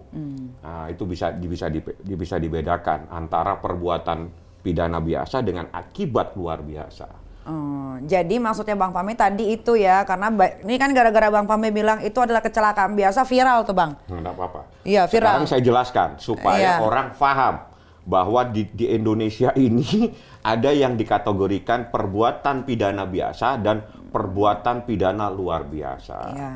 Nah, 0.64 0.88
itu 0.88 1.04
bisa 1.04 1.32
bisa 1.32 1.68
di- 1.68 1.84
bisa 2.16 2.40
dibedakan 2.40 3.08
antara 3.08 3.60
perbuatan 3.60 4.32
pidana 4.64 5.00
biasa 5.00 5.44
dengan 5.44 5.68
akibat 5.72 6.36
luar 6.36 6.60
biasa. 6.60 7.08
Oh, 7.48 7.96
jadi 8.04 8.44
maksudnya 8.44 8.76
Bang 8.76 8.92
Fahmi 8.92 9.16
tadi 9.16 9.56
itu 9.56 9.80
ya, 9.80 10.04
karena 10.04 10.28
ini 10.68 10.76
kan 10.76 10.92
gara-gara 10.92 11.32
Bang 11.32 11.48
Fahmi 11.48 11.72
bilang 11.72 12.04
itu 12.04 12.20
adalah 12.20 12.44
kecelakaan 12.44 12.92
biasa 12.92 13.24
viral 13.24 13.64
tuh 13.64 13.72
Bang. 13.72 13.96
Nggak 14.12 14.36
apa-apa. 14.36 14.62
Iya, 14.84 15.08
viral. 15.08 15.32
Sekarang 15.40 15.48
saya 15.48 15.62
jelaskan 15.64 16.10
supaya 16.20 16.60
Iya. 16.60 16.84
orang 16.84 17.16
paham 17.16 17.64
bahwa 18.04 18.44
di, 18.52 18.68
di 18.76 18.92
Indonesia 18.92 19.56
ini 19.68 20.12
ada 20.44 20.76
yang 20.76 21.00
dikategorikan 21.00 21.88
perbuatan 21.88 22.68
pidana 22.68 23.08
biasa 23.08 23.64
dan 23.64 23.80
perbuatan 24.12 24.84
pidana 24.84 25.32
luar 25.32 25.64
biasa. 25.64 26.18
Iya. 26.36 26.52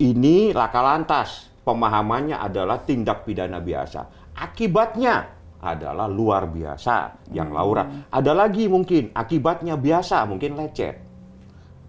Ini 0.00 0.56
laka 0.56 0.80
lantas 0.80 1.52
pemahamannya 1.60 2.40
adalah 2.40 2.80
tindak 2.80 3.28
pidana 3.28 3.60
biasa. 3.60 4.08
Akibatnya 4.32 5.28
adalah 5.62 6.10
luar 6.10 6.50
biasa 6.50 7.30
yang 7.30 7.54
Laura. 7.54 8.10
Ada 8.10 8.34
lagi 8.34 8.66
mungkin 8.66 9.14
akibatnya 9.14 9.78
biasa, 9.78 10.26
mungkin 10.26 10.58
lecet. 10.58 10.98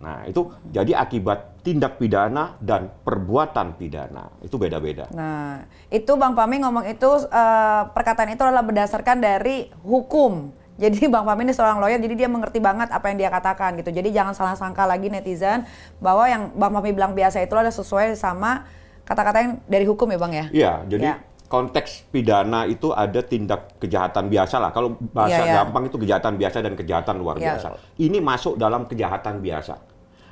Nah, 0.04 0.28
itu 0.30 0.52
jadi 0.70 1.00
akibat 1.00 1.64
tindak 1.66 1.96
pidana 1.98 2.60
dan 2.60 2.92
perbuatan 3.02 3.80
pidana. 3.80 4.30
Itu 4.44 4.62
beda-beda. 4.62 5.10
Nah, 5.16 5.64
itu 5.90 6.12
Bang 6.20 6.38
Fahmi 6.38 6.62
ngomong 6.62 6.86
itu 6.86 7.10
eh, 7.32 7.82
perkataan 7.90 8.36
itu 8.36 8.44
adalah 8.46 8.62
berdasarkan 8.62 9.18
dari 9.24 9.72
hukum. 9.82 10.52
Jadi 10.76 11.08
Bang 11.14 11.24
Fahmi 11.26 11.48
ini 11.50 11.56
seorang 11.56 11.80
lawyer, 11.80 11.98
jadi 11.98 12.14
dia 12.14 12.30
mengerti 12.30 12.60
banget 12.60 12.92
apa 12.92 13.10
yang 13.10 13.18
dia 13.18 13.32
katakan 13.32 13.80
gitu. 13.80 13.90
Jadi 13.90 14.12
jangan 14.12 14.36
salah 14.36 14.60
sangka 14.60 14.84
lagi 14.86 15.08
netizen 15.08 15.66
bahwa 16.04 16.28
yang 16.30 16.52
Bang 16.54 16.76
Fahmi 16.76 16.92
bilang 16.94 17.16
biasa 17.16 17.40
itu 17.42 17.56
adalah 17.56 17.74
sesuai 17.74 18.20
sama 18.20 18.68
kata-kata 19.08 19.38
yang 19.40 19.54
dari 19.66 19.88
hukum 19.88 20.12
ya 20.12 20.20
Bang 20.20 20.34
ya? 20.36 20.46
Iya, 20.52 20.74
jadi 20.86 21.04
Ya. 21.16 21.16
Konteks 21.54 22.10
pidana 22.10 22.66
itu 22.66 22.90
ada 22.90 23.22
tindak 23.22 23.78
kejahatan 23.78 24.26
biasa 24.26 24.58
lah. 24.58 24.74
Kalau 24.74 24.98
bahasa 25.14 25.46
Iya, 25.46 25.46
iya. 25.46 25.56
gampang 25.62 25.86
itu 25.86 26.02
kejahatan 26.02 26.34
biasa 26.42 26.58
dan 26.66 26.74
kejahatan 26.74 27.16
luar 27.22 27.38
Iya. 27.38 27.54
biasa. 27.54 27.68
Ini 28.02 28.18
masuk 28.18 28.58
dalam 28.58 28.90
kejahatan 28.90 29.38
biasa. 29.38 29.78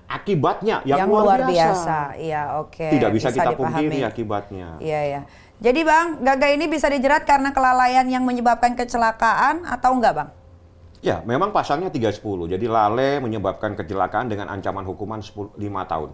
Akibatnya 0.09 0.81
yang, 0.81 1.05
yang 1.05 1.09
luar 1.13 1.45
biasa. 1.45 2.17
Iya, 2.17 2.57
oke. 2.57 2.89
Tidak 2.89 3.09
bisa, 3.13 3.29
kita 3.29 3.53
dipahami. 3.53 3.61
pungkiri 3.61 3.99
akibatnya. 4.01 4.67
Iya, 4.81 5.01
iya. 5.05 5.21
Jadi 5.61 5.85
Bang, 5.85 6.25
Gaga 6.25 6.49
ini 6.49 6.65
bisa 6.65 6.89
dijerat 6.89 7.21
karena 7.21 7.53
kelalaian 7.53 8.09
yang 8.09 8.25
menyebabkan 8.25 8.73
kecelakaan 8.73 9.61
atau 9.69 9.93
enggak 9.93 10.17
Bang? 10.17 10.29
Ya, 11.05 11.21
memang 11.21 11.53
pasalnya 11.53 11.93
310. 11.93 12.49
Jadi 12.49 12.65
lalai 12.65 13.21
menyebabkan 13.21 13.77
kecelakaan 13.77 14.25
dengan 14.25 14.49
ancaman 14.49 14.81
hukuman 14.89 15.21
10, 15.21 15.53
5 15.53 15.85
tahun. 15.85 16.09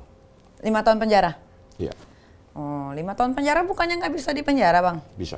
Lima 0.68 0.84
tahun 0.84 1.00
penjara? 1.00 1.32
Iya, 1.80 1.96
Oh, 2.58 2.90
lima 2.90 3.14
tahun 3.14 3.32
penjara 3.32 3.62
bukannya 3.62 4.02
nggak 4.02 4.14
bisa 4.14 4.34
dipenjara 4.34 4.82
Bang? 4.82 4.98
bisa. 5.14 5.38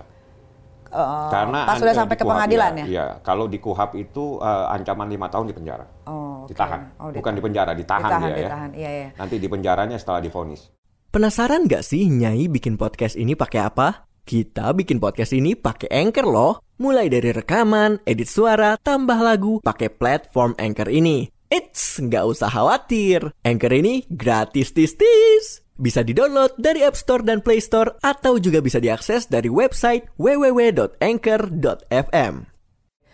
Eh, 0.89 1.29
Karena 1.29 1.69
pas 1.69 1.77
sudah 1.77 1.93
sampai 1.93 2.15
ke 2.15 2.25
pengadilan 2.25 2.71
ya? 2.73 2.85
Iya, 2.87 3.05
kalau 3.21 3.45
di 3.45 3.61
KUHAP 3.61 3.93
itu 3.93 4.41
eh, 4.41 4.65
ancaman 4.73 5.05
5 5.05 5.29
tahun 5.29 5.45
di 5.45 5.53
penjara. 5.53 5.85
Oh, 6.07 6.47
oke. 6.47 6.49
Ditahan. 6.49 6.81
Oh, 6.97 7.13
Bukan 7.13 7.33
di 7.35 7.41
penjara, 7.43 7.71
ditahan, 7.77 8.09
Ditahan, 8.09 8.21
dia 8.25 8.37
ditahan. 8.39 8.69
ya. 8.71 8.79
Iya, 8.79 8.89
iya. 8.89 9.09
Nanti 9.13 9.35
di 9.37 9.45
penjaranya 9.45 10.01
setelah 10.01 10.17
divonis. 10.17 10.65
Penasaran 11.09 11.65
nggak 11.65 11.81
sih 11.81 12.05
Nyai 12.05 12.49
bikin 12.49 12.73
podcast 12.73 13.13
ini 13.13 13.37
pakai 13.37 13.61
apa? 13.61 14.09
Kita 14.23 14.73
bikin 14.73 14.97
podcast 14.97 15.33
ini 15.33 15.53
pakai 15.53 15.89
Anchor 15.91 16.25
loh. 16.25 16.53
Mulai 16.77 17.05
dari 17.05 17.33
rekaman, 17.33 18.01
edit 18.01 18.25
suara, 18.25 18.73
tambah 18.73 19.17
lagu, 19.17 19.57
pakai 19.59 19.89
platform 19.89 20.53
Anchor 20.55 20.89
ini. 20.89 21.29
Eits, 21.49 21.97
nggak 21.99 22.25
usah 22.25 22.49
khawatir. 22.49 23.29
Anchor 23.41 23.73
ini 23.73 24.05
gratis 24.05 24.69
tis-tis. 24.69 25.65
Bisa 25.79 26.03
didownload 26.03 26.59
dari 26.59 26.83
App 26.83 26.99
Store 26.99 27.23
dan 27.23 27.39
Play 27.39 27.63
Store 27.63 27.95
atau 28.03 28.35
juga 28.35 28.59
bisa 28.59 28.83
diakses 28.83 29.31
dari 29.31 29.47
website 29.47 30.11
www.anchor.fm. 30.19 32.33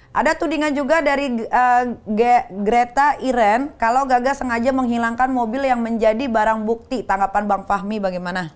Ada 0.09 0.33
tudingan 0.33 0.73
juga 0.73 1.05
dari 1.05 1.45
Ge- 2.09 2.49
Greta 2.65 3.21
Iren 3.21 3.77
kalau 3.77 4.09
Gaga 4.09 4.33
sengaja 4.33 4.73
menghilangkan 4.73 5.29
mobil 5.29 5.69
yang 5.69 5.85
menjadi 5.85 6.25
barang 6.25 6.65
bukti. 6.65 7.05
Tanggapan 7.05 7.45
Bang 7.45 7.69
Fahmi 7.69 8.01
bagaimana? 8.01 8.49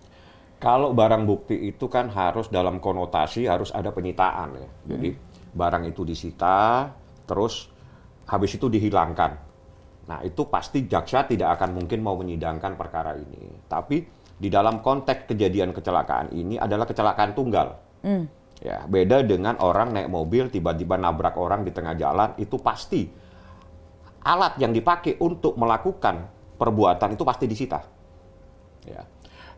Kalau 0.58 0.90
barang 0.90 1.30
bukti 1.30 1.70
itu 1.70 1.86
kan 1.86 2.10
harus 2.10 2.50
dalam 2.50 2.82
konotasi 2.82 3.46
harus 3.46 3.70
ada 3.70 3.94
penyitaan 3.94 4.58
ya. 4.58 4.70
Jadi 4.90 5.14
barang 5.54 5.86
itu 5.86 6.02
disita, 6.02 6.90
terus 7.30 7.70
habis 8.26 8.58
itu 8.58 8.74
dihilangkan. 8.74 9.49
Nah 10.10 10.26
itu 10.26 10.50
pasti 10.50 10.90
jaksa 10.90 11.30
tidak 11.30 11.62
akan 11.62 11.78
mungkin 11.78 12.02
mau 12.02 12.18
menyidangkan 12.18 12.74
perkara 12.74 13.14
ini. 13.14 13.70
Tapi 13.70 14.02
di 14.42 14.50
dalam 14.50 14.82
konteks 14.82 15.30
kejadian 15.30 15.70
kecelakaan 15.70 16.34
ini 16.34 16.58
adalah 16.58 16.90
kecelakaan 16.90 17.38
tunggal. 17.38 17.78
Ya 18.60 18.84
beda 18.90 19.22
dengan 19.24 19.56
orang 19.62 19.94
naik 19.94 20.10
mobil 20.10 20.50
tiba-tiba 20.50 20.98
nabrak 20.98 21.38
orang 21.38 21.64
di 21.64 21.72
tengah 21.72 21.96
jalan 21.96 22.34
itu 22.42 22.58
pasti 22.60 23.08
alat 24.26 24.60
yang 24.60 24.76
dipakai 24.76 25.16
untuk 25.22 25.56
melakukan 25.56 26.28
perbuatan 26.60 27.16
itu 27.16 27.24
pasti 27.24 27.46
disita. 27.48 27.80
Ya. 28.84 29.08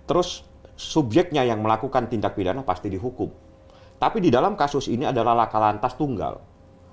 Terus 0.06 0.46
subjeknya 0.78 1.42
yang 1.48 1.66
melakukan 1.66 2.12
tindak 2.12 2.38
pidana 2.38 2.62
pasti 2.62 2.94
dihukum. 2.94 3.32
Tapi 3.98 4.18
di 4.22 4.30
dalam 4.34 4.54
kasus 4.58 4.90
ini 4.90 5.06
adalah 5.06 5.34
laka 5.34 5.58
lantas 5.58 5.94
tunggal. 5.98 6.42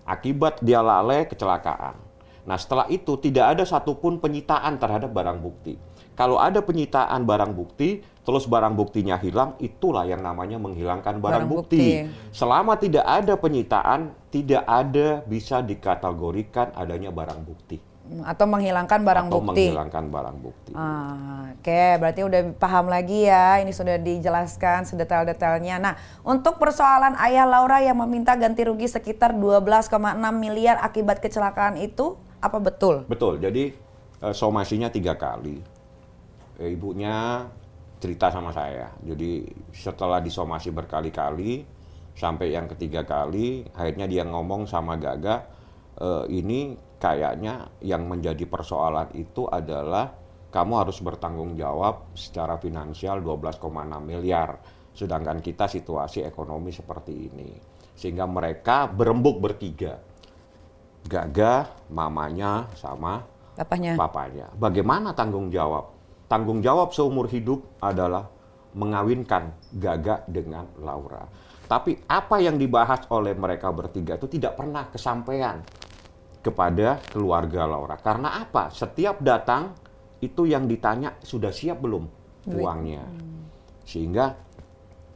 Akibat 0.09 0.65
dia 0.65 0.81
lalai 0.81 1.29
kecelakaan. 1.29 2.08
Nah 2.49 2.57
setelah 2.57 2.88
itu 2.88 3.21
tidak 3.21 3.52
ada 3.52 3.62
satupun 3.62 4.17
penyitaan 4.17 4.81
terhadap 4.81 5.12
barang 5.12 5.37
bukti. 5.37 5.76
Kalau 6.17 6.40
ada 6.40 6.59
penyitaan 6.59 7.23
barang 7.23 7.52
bukti, 7.52 8.02
terus 8.25 8.49
barang 8.49 8.75
buktinya 8.75 9.14
hilang, 9.14 9.55
itulah 9.61 10.02
yang 10.02 10.19
namanya 10.19 10.59
menghilangkan 10.59 11.21
barang, 11.23 11.47
Barang 11.47 11.47
bukti. 11.47 11.78
bukti. 11.78 12.11
Selama 12.35 12.75
tidak 12.75 13.07
ada 13.07 13.38
penyitaan, 13.38 14.00
tidak 14.33 14.67
ada 14.67 15.23
bisa 15.23 15.62
dikategorikan 15.62 16.75
adanya 16.75 17.14
barang 17.14 17.38
bukti. 17.45 17.78
Hmm, 18.09 18.25
Atau 18.25 18.50
menghilangkan 18.50 18.99
barang 18.99 19.26
atau 19.28 19.38
bukti? 19.38 19.69
menghilangkan 19.69 20.05
barang 20.11 20.37
bukti. 20.43 20.73
Ah, 20.75 21.52
Oke, 21.55 22.00
berarti 22.00 22.21
udah 22.25 22.40
paham 22.57 22.88
lagi 22.88 23.28
ya. 23.28 23.62
Ini 23.62 23.71
sudah 23.71 24.00
dijelaskan 24.00 24.90
sedetail-detailnya. 24.90 25.76
Nah, 25.78 25.95
untuk 26.25 26.59
persoalan 26.59 27.14
ayah 27.21 27.47
Laura 27.47 27.78
yang 27.78 27.95
meminta 27.95 28.35
ganti 28.35 28.67
rugi 28.67 28.90
sekitar 28.90 29.37
12,6 29.37 29.93
miliar 30.35 30.81
akibat 30.81 31.21
kecelakaan 31.21 31.78
itu, 31.78 32.19
apa 32.38 32.59
betul? 32.62 33.04
Betul, 33.07 33.42
jadi 33.42 33.75
eh, 34.23 34.35
somasinya 34.35 34.88
tiga 34.88 35.14
kali. 35.18 35.59
Eh, 36.59 36.71
ibunya 36.75 37.47
cerita 37.99 38.30
sama 38.30 38.54
saya. 38.54 38.95
Jadi 39.02 39.47
setelah 39.75 40.23
disomasi 40.23 40.71
berkali-kali, 40.71 41.66
sampai 42.14 42.54
yang 42.54 42.66
ketiga 42.71 43.07
kali, 43.07 43.66
akhirnya 43.75 44.07
dia 44.07 44.23
ngomong 44.26 44.66
sama 44.66 44.99
Gaga, 44.99 45.47
"Eh, 45.99 46.25
ini 46.35 46.78
kayaknya 46.99 47.71
yang 47.83 48.11
menjadi 48.11 48.42
persoalan 48.47 49.14
itu 49.14 49.47
adalah 49.47 50.11
kamu 50.49 50.73
harus 50.80 50.99
bertanggung 51.04 51.54
jawab 51.54 52.11
secara 52.16 52.57
finansial 52.59 53.21
12,6 53.21 54.02
miliar. 54.02 54.59
Sedangkan 54.97 55.38
kita 55.38 55.71
situasi 55.71 56.26
ekonomi 56.26 56.75
seperti 56.75 57.14
ini. 57.30 57.50
Sehingga 57.95 58.26
mereka 58.26 58.90
berembuk 58.90 59.38
bertiga. 59.38 60.00
Gaga, 61.09 61.73
mamanya, 61.88 62.69
sama 62.77 63.25
Bapaknya? 63.57 63.97
papanya. 63.97 64.47
Bagaimana 64.55 65.17
tanggung 65.17 65.49
jawab? 65.49 65.97
Tanggung 66.29 66.61
jawab 66.61 66.93
seumur 66.93 67.27
hidup 67.33 67.65
adalah 67.81 68.29
mengawinkan 68.77 69.57
Gaga 69.73 70.29
dengan 70.29 70.69
Laura. 70.85 71.25
Tapi 71.65 71.97
apa 72.05 72.37
yang 72.45 72.61
dibahas 72.61 73.09
oleh 73.09 73.33
mereka 73.33 73.73
bertiga 73.73 74.21
itu 74.21 74.29
tidak 74.29 74.61
pernah 74.61 74.88
kesampaian 74.93 75.65
kepada 76.45 77.00
keluarga 77.09 77.65
Laura. 77.65 77.97
Karena 77.97 78.41
apa? 78.45 78.69
Setiap 78.69 79.25
datang 79.25 79.73
itu 80.21 80.45
yang 80.45 80.69
ditanya 80.69 81.17
sudah 81.25 81.53
siap 81.53 81.81
belum 81.81 82.05
uangnya. 82.53 83.05
Sehingga 83.85 84.37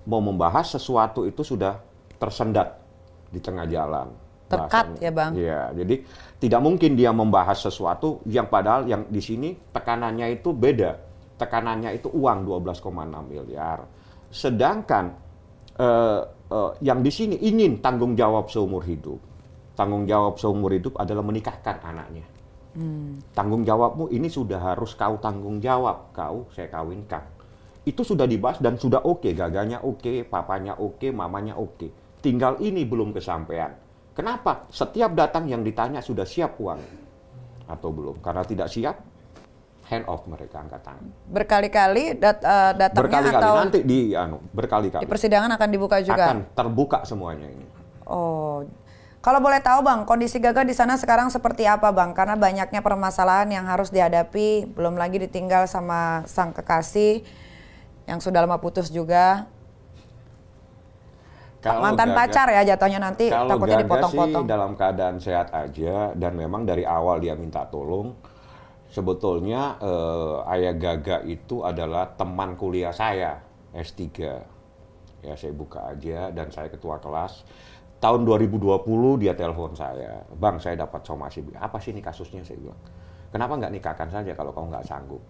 mau 0.09 0.21
membahas 0.25 0.77
sesuatu 0.77 1.29
itu 1.29 1.45
sudah 1.45 1.79
tersendat 2.17 2.81
di 3.29 3.41
tengah 3.41 3.69
jalan. 3.69 4.09
Terkat 4.53 4.87
bahasanya. 4.93 5.01
ya, 5.01 5.11
Bang? 5.11 5.33
Iya, 5.33 5.61
jadi 5.73 5.95
tidak 6.37 6.61
mungkin 6.61 6.91
dia 6.93 7.11
membahas 7.11 7.57
sesuatu 7.57 8.21
yang 8.29 8.53
padahal 8.53 8.85
yang 8.85 9.09
di 9.09 9.23
sini 9.25 9.57
tekanannya 9.73 10.37
itu 10.37 10.53
beda. 10.53 10.93
Tekanannya 11.41 11.97
itu 11.97 12.13
uang 12.13 12.45
12,6 12.45 13.33
miliar. 13.33 13.81
Sedangkan 14.29 15.17
eh, 15.81 16.21
eh, 16.53 16.71
yang 16.85 17.01
di 17.01 17.11
sini 17.11 17.41
ingin 17.41 17.81
tanggung 17.81 18.13
jawab 18.13 18.53
seumur 18.53 18.85
hidup. 18.85 19.19
Tanggung 19.73 20.05
jawab 20.05 20.37
seumur 20.37 20.77
hidup 20.77 21.01
adalah 21.01 21.25
menikahkan 21.25 21.81
anaknya. 21.81 22.29
Tanggung 23.37 23.69
jawabmu 23.69 24.09
ini 24.09 24.33
sudah 24.33 24.73
harus 24.73 24.97
kau 24.97 25.21
tanggung 25.21 25.61
jawab. 25.61 26.13
Kau 26.17 26.49
saya 26.53 26.73
kawinkan. 26.73 27.21
Itu 27.85 28.01
sudah 28.01 28.25
dibahas 28.25 28.63
dan 28.65 28.81
sudah 28.81 29.05
oke. 29.05 29.29
Gaganya 29.37 29.85
oke, 29.85 30.25
papanya 30.25 30.79
oke, 30.81 31.13
mamanya 31.13 31.59
oke. 31.59 32.19
Tinggal 32.23 32.63
ini 32.65 32.87
belum 32.87 33.13
kesampaian. 33.13 33.75
Kenapa? 34.13 34.69
Setiap 34.69 35.17
datang 35.17 35.49
yang 35.49 35.65
ditanya 35.65 36.05
sudah 36.05 36.29
siap 36.29 36.61
uang 36.61 36.81
atau 37.65 37.89
belum? 37.89 38.21
Karena 38.21 38.45
tidak 38.45 38.69
siap, 38.69 39.01
hand 39.89 40.05
off 40.05 40.29
mereka 40.29 40.61
angkat 40.61 40.85
tangan. 40.85 41.09
Berkali-kali 41.33 42.21
dat- 42.21 42.45
eh, 42.45 42.73
datangnya 42.77 43.09
Berkali-kali 43.09 43.41
atau 43.41 43.55
nanti 43.57 43.79
di 43.85 44.01
anu, 44.13 44.37
berkali-kali 44.53 45.05
di 45.05 45.09
persidangan 45.09 45.51
akan 45.57 45.69
dibuka 45.73 45.97
juga? 46.05 46.29
akan 46.29 46.39
terbuka 46.53 46.99
semuanya 47.09 47.49
ini. 47.49 47.67
Oh, 48.05 48.65
Kalau 49.23 49.39
boleh 49.39 49.63
tahu 49.63 49.87
Bang, 49.87 50.03
kondisi 50.03 50.43
Gaga 50.43 50.67
di 50.67 50.75
sana 50.75 50.99
sekarang 50.99 51.31
seperti 51.31 51.63
apa 51.63 51.95
Bang? 51.95 52.11
Karena 52.11 52.35
banyaknya 52.35 52.83
permasalahan 52.83 53.47
yang 53.55 53.71
harus 53.71 53.95
dihadapi, 53.95 54.67
belum 54.75 54.99
lagi 54.99 55.23
ditinggal 55.23 55.71
sama 55.71 56.27
sang 56.27 56.51
kekasih 56.51 57.23
yang 58.11 58.19
sudah 58.19 58.43
lama 58.43 58.59
putus 58.59 58.91
juga. 58.91 59.47
Kalau 61.63 61.79
Mantan 61.79 62.11
Gaga- 62.11 62.19
pacar 62.27 62.47
ya 62.51 62.63
jatuhnya 62.75 62.99
nanti 62.99 63.31
Kalau 63.31 63.55
takutnya 63.55 63.79
dipotong-potong. 63.87 64.43
sih 64.43 64.51
dalam 64.51 64.71
keadaan 64.75 65.17
sehat 65.23 65.55
aja 65.55 66.11
dan 66.19 66.35
memang 66.35 66.67
dari 66.67 66.83
awal 66.83 67.23
dia 67.23 67.39
minta 67.39 67.63
tolong. 67.71 68.11
Sebetulnya 68.91 69.79
eh, 69.81 70.53
ayah 70.59 70.75
Gaga 70.75 71.23
itu 71.25 71.63
adalah 71.63 72.13
teman 72.13 72.59
kuliah 72.59 72.91
saya 72.91 73.41
S3. 73.73 74.03
Ya 75.23 75.39
saya 75.39 75.55
buka 75.55 75.87
aja 75.87 76.35
dan 76.35 76.51
saya 76.51 76.67
ketua 76.67 76.99
kelas. 76.99 77.47
Tahun 78.03 78.27
2020 78.27 79.23
dia 79.23 79.31
telepon 79.39 79.79
saya, 79.79 80.27
Bang 80.35 80.59
saya 80.59 80.75
dapat 80.83 81.07
somasi. 81.07 81.47
Apa 81.55 81.79
sih 81.79 81.95
ini 81.95 82.03
kasusnya 82.03 82.43
saya 82.43 82.59
bilang. 82.59 82.81
Kenapa 83.31 83.55
nggak 83.55 83.73
nikahkan 83.73 84.11
saja 84.11 84.35
kalau 84.35 84.51
kamu 84.51 84.75
nggak 84.75 84.85
sanggup 84.91 85.23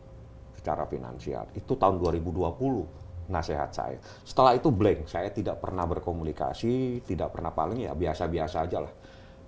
secara 0.57 0.89
finansial? 0.89 1.45
Itu 1.53 1.77
tahun 1.77 2.01
2020 2.01 3.02
nasihat 3.29 3.71
saya. 3.71 3.99
Setelah 4.27 4.59
itu 4.59 4.73
blank, 4.73 5.07
saya 5.07 5.31
tidak 5.31 5.63
pernah 5.63 5.87
berkomunikasi, 5.87 7.05
tidak 7.07 7.35
pernah 7.37 7.55
paling 7.55 7.87
ya 7.87 7.93
biasa-biasa 7.95 8.57
aja 8.67 8.79
lah 8.83 8.93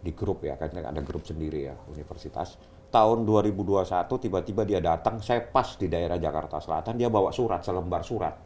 di 0.05 0.13
grup 0.13 0.45
ya, 0.45 0.55
kan 0.61 0.71
ada 0.75 1.01
grup 1.01 1.25
sendiri 1.25 1.67
ya 1.71 1.75
universitas. 1.89 2.61
Tahun 2.93 3.27
2021 3.27 4.07
tiba-tiba 4.23 4.63
dia 4.63 4.79
datang, 4.79 5.19
saya 5.19 5.43
pas 5.43 5.75
di 5.75 5.91
daerah 5.91 6.15
Jakarta 6.21 6.63
Selatan, 6.63 6.95
dia 6.95 7.11
bawa 7.11 7.35
surat, 7.35 7.65
selembar 7.65 8.07
surat, 8.07 8.39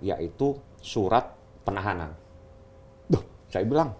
yaitu 0.00 0.56
surat 0.80 1.28
penahanan. 1.60 2.16
Duh, 3.04 3.20
saya 3.52 3.68
bilang, 3.68 3.92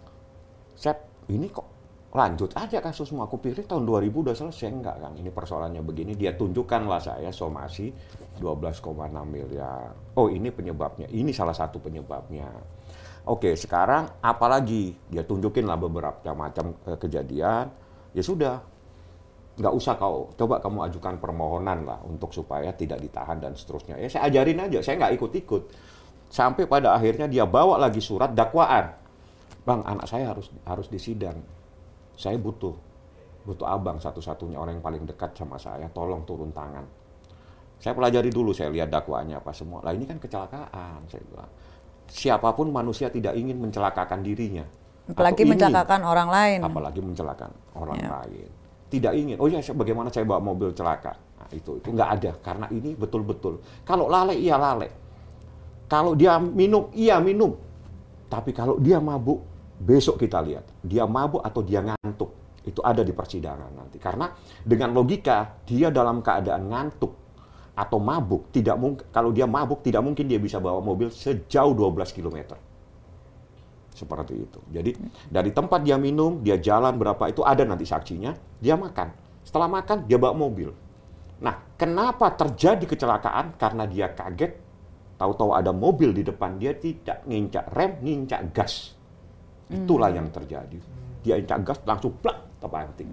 Sep, 0.73 1.29
ini 1.29 1.53
kok 1.53 1.82
lanjut 2.13 2.53
aja 2.53 2.79
kasusmu. 2.79 3.25
Aku 3.25 3.41
pikir 3.41 3.65
tahun 3.65 3.89
2000 3.89 4.13
udah 4.13 4.37
selesai. 4.37 4.69
Enggak 4.69 4.97
kan, 5.01 5.13
ini 5.17 5.33
persoalannya 5.33 5.81
begini. 5.81 6.13
Dia 6.13 6.37
tunjukkanlah 6.37 7.01
saya 7.01 7.33
somasi 7.33 7.89
12,6 8.39 8.93
miliar. 9.25 9.97
Oh 10.21 10.29
ini 10.29 10.53
penyebabnya, 10.53 11.09
ini 11.09 11.33
salah 11.33 11.57
satu 11.57 11.81
penyebabnya. 11.81 12.49
Oke, 13.27 13.57
sekarang 13.57 14.21
apalagi? 14.21 14.93
Dia 15.09 15.25
tunjukin 15.25 15.65
lah 15.65 15.81
beberapa 15.81 16.37
macam 16.37 16.77
eh, 16.85 16.99
kejadian. 17.01 17.67
Ya 18.13 18.21
sudah, 18.21 18.61
nggak 19.53 19.75
usah 19.77 19.95
kau 20.01 20.33
coba 20.33 20.61
kamu 20.65 20.89
ajukan 20.89 21.15
permohonan 21.21 21.85
lah 21.85 22.01
untuk 22.09 22.33
supaya 22.33 22.73
tidak 22.73 23.05
ditahan 23.05 23.37
dan 23.37 23.53
seterusnya 23.53 24.01
ya 24.01 24.09
saya 24.09 24.33
ajarin 24.33 24.65
aja 24.65 24.81
saya 24.81 24.97
nggak 25.05 25.13
ikut-ikut 25.21 25.63
sampai 26.33 26.65
pada 26.65 26.97
akhirnya 26.97 27.29
dia 27.29 27.45
bawa 27.45 27.77
lagi 27.77 28.01
surat 28.01 28.33
dakwaan 28.33 28.89
bang 29.69 29.81
anak 29.85 30.09
saya 30.09 30.33
harus 30.33 30.49
harus 30.65 30.89
disidang 30.89 31.37
saya 32.23 32.39
butuh 32.39 32.71
butuh 33.43 33.67
abang 33.67 33.99
satu-satunya 33.99 34.55
orang 34.55 34.79
yang 34.79 34.85
paling 34.85 35.03
dekat 35.03 35.35
sama 35.35 35.59
saya 35.59 35.91
tolong 35.91 36.23
turun 36.23 36.55
tangan 36.55 36.87
saya 37.83 37.99
pelajari 37.99 38.31
dulu 38.31 38.55
saya 38.55 38.71
lihat 38.71 38.87
dakwaannya 38.89 39.43
apa 39.43 39.51
semua 39.51 39.83
lah 39.83 39.91
ini 39.91 40.07
kan 40.07 40.23
kecelakaan 40.23 41.03
saya 41.11 41.23
bilang 41.27 41.51
siapa 42.07 42.55
pun 42.55 42.71
manusia 42.71 43.11
tidak 43.11 43.35
ingin 43.35 43.59
mencelakakan 43.59 44.23
dirinya 44.23 44.63
Apalagi 45.03 45.43
mencelakakan 45.43 46.01
orang 46.07 46.29
lain. 46.31 46.59
apalagi 46.63 47.03
mencelakakan 47.03 47.51
orang 47.75 47.99
Ya. 47.99 48.09
lain. 48.23 48.49
Tidak 48.87 49.13
ingin. 49.19 49.37
Oh 49.43 49.51
ya, 49.51 49.59
bagaimana 49.75 50.15
saya 50.15 50.23
bawa 50.23 50.39
mobil 50.39 50.71
celaka? 50.71 51.19
Nah, 51.43 51.51
itu 51.51 51.75
itu 51.83 51.91
nggak 51.91 52.11
ada 52.23 52.31
karena 52.39 52.71
ini 52.71 52.95
betul-betul. 52.95 53.59
Kalau 53.83 54.07
lalai 54.07 54.39
iya 54.39 54.55
lalai. 54.55 54.87
Kalau 55.91 56.15
dia 56.15 56.39
minum 56.39 56.87
iya 56.95 57.19
minum. 57.19 57.51
Tapi 58.31 58.55
kalau 58.55 58.79
dia 58.79 59.03
mabuk, 59.03 59.43
besok 59.83 60.23
kita 60.23 60.39
lihat 60.39 60.65
dia 60.87 61.03
mabuk 61.05 61.43
atau 61.43 61.61
dia 61.67 61.83
ngantuk. 61.83 62.31
Itu 62.63 62.79
ada 62.87 63.03
di 63.03 63.11
persidangan 63.11 63.75
nanti. 63.75 63.99
Karena 63.99 64.31
dengan 64.63 64.95
logika 64.95 65.59
dia 65.67 65.91
dalam 65.91 66.23
keadaan 66.23 66.71
ngantuk 66.71 67.13
atau 67.75 67.99
mabuk 67.99 68.55
tidak 68.55 68.77
mungkin 68.79 69.05
kalau 69.11 69.35
dia 69.35 69.49
mabuk 69.49 69.83
tidak 69.83 70.05
mungkin 70.07 70.31
dia 70.31 70.39
bisa 70.39 70.63
bawa 70.63 70.79
mobil 70.79 71.11
sejauh 71.11 71.75
12 71.75 72.15
km 72.15 72.55
seperti 73.93 74.35
itu. 74.41 74.61
Jadi 74.73 74.91
dari 75.29 75.51
tempat 75.53 75.85
dia 75.85 76.01
minum, 76.01 76.41
dia 76.41 76.57
jalan 76.57 76.97
berapa 76.97 77.29
itu 77.29 77.45
ada 77.45 77.63
nanti 77.63 77.85
saksinya, 77.85 78.33
dia 78.59 78.75
makan. 78.75 79.13
Setelah 79.45 79.69
makan 79.69 80.09
dia 80.09 80.17
bawa 80.17 80.35
mobil. 80.35 80.73
Nah, 81.43 81.75
kenapa 81.75 82.33
terjadi 82.39 82.87
kecelakaan? 82.87 83.59
Karena 83.59 83.85
dia 83.85 84.11
kaget, 84.15 84.55
tahu-tahu 85.19 85.53
ada 85.53 85.75
mobil 85.75 86.15
di 86.15 86.23
depan 86.23 86.57
dia 86.57 86.73
tidak 86.75 87.27
ngincak 87.27 87.65
rem, 87.75 87.93
ngincak 88.01 88.41
gas. 88.55 88.95
Itulah 89.73 90.11
yang 90.13 90.29
terjadi. 90.29 90.79
Dia 91.23 91.41
injak 91.41 91.65
gas 91.65 91.81
langsung 91.89 92.13
plak 92.21 92.61
terbanting. 92.61 93.09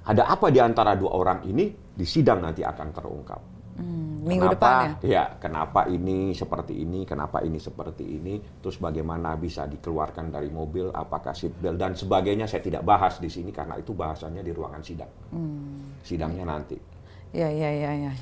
Ada 0.00 0.26
apa 0.32 0.48
di 0.48 0.58
antara 0.58 0.96
dua 0.96 1.12
orang 1.12 1.44
ini 1.44 1.70
di 1.92 2.06
sidang 2.08 2.40
nanti 2.40 2.64
akan 2.64 2.88
terungkap. 2.90 3.40
Hmm, 3.80 4.20
minggu 4.26 4.50
kenapa, 4.50 4.56
depan 4.56 4.74
ya. 4.74 4.92
Ya, 5.06 5.24
kenapa 5.40 5.80
ini 5.88 6.32
seperti 6.36 6.74
ini, 6.84 7.04
kenapa 7.08 7.40
ini 7.40 7.56
seperti 7.56 8.04
ini, 8.04 8.40
terus 8.60 8.76
bagaimana 8.76 9.36
bisa 9.36 9.64
dikeluarkan 9.64 10.28
dari 10.32 10.52
mobil, 10.52 10.92
apakah 10.92 11.32
belt 11.60 11.76
dan 11.80 11.92
sebagainya 11.96 12.44
saya 12.44 12.60
tidak 12.60 12.82
bahas 12.84 13.16
di 13.20 13.28
sini 13.32 13.52
karena 13.54 13.76
itu 13.80 13.96
bahasannya 13.96 14.42
di 14.44 14.52
ruangan 14.52 14.82
sidang. 14.84 15.12
Hmm. 15.32 16.00
Sidangnya 16.04 16.44
nanti. 16.44 16.76
Ya, 17.30 17.48
ya, 17.48 17.70
ya, 17.70 18.10
ya. 18.10 18.12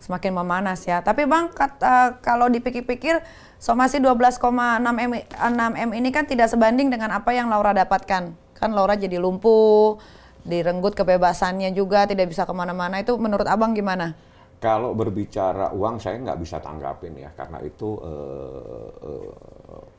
Semakin 0.00 0.32
memanas 0.36 0.84
ya. 0.84 1.00
Tapi 1.00 1.24
Bang, 1.24 1.52
kat- 1.52 1.80
eh, 1.80 2.10
kalau 2.20 2.48
dipikir-pikir, 2.48 3.24
somasi 3.64 3.96
12,6 3.96 4.44
M, 4.84 5.12
6 5.16 5.80
M 5.88 5.90
ini 5.96 6.12
kan 6.12 6.28
tidak 6.28 6.52
sebanding 6.52 6.92
dengan 6.92 7.16
apa 7.16 7.32
yang 7.32 7.48
Laura 7.48 7.72
dapatkan. 7.72 8.36
Kan 8.60 8.70
Laura 8.76 8.92
jadi 8.92 9.16
lumpuh, 9.16 9.96
direnggut 10.44 10.92
kebebasannya 10.92 11.72
juga, 11.72 12.04
tidak 12.04 12.28
bisa 12.28 12.44
ke 12.44 12.52
mana-mana. 12.52 13.00
Itu 13.00 13.16
menurut 13.16 13.48
Abang 13.48 13.72
gimana? 13.72 14.12
Kalau 14.60 14.92
berbicara 14.92 15.72
uang 15.72 15.96
saya 15.96 16.20
nggak 16.20 16.40
bisa 16.40 16.60
tanggapin 16.60 17.16
ya 17.20 17.32
karena 17.36 17.60
itu 17.64 18.00
eh, 18.00 18.88
eh, 19.00 19.32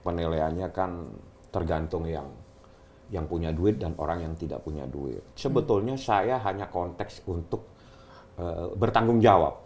penilaiannya 0.02 0.68
kan 0.70 0.92
tergantung 1.50 2.06
yang 2.06 2.26
yang 3.14 3.30
punya 3.30 3.54
duit 3.54 3.78
dan 3.78 3.94
orang 4.02 4.26
yang 4.26 4.34
tidak 4.38 4.62
punya 4.66 4.90
duit. 4.90 5.22
Sebetulnya 5.38 5.98
saya 5.98 6.42
hanya 6.42 6.70
konteks 6.70 7.26
untuk 7.30 7.66
eh, 8.38 8.70
bertanggung 8.78 9.22
jawab. 9.22 9.65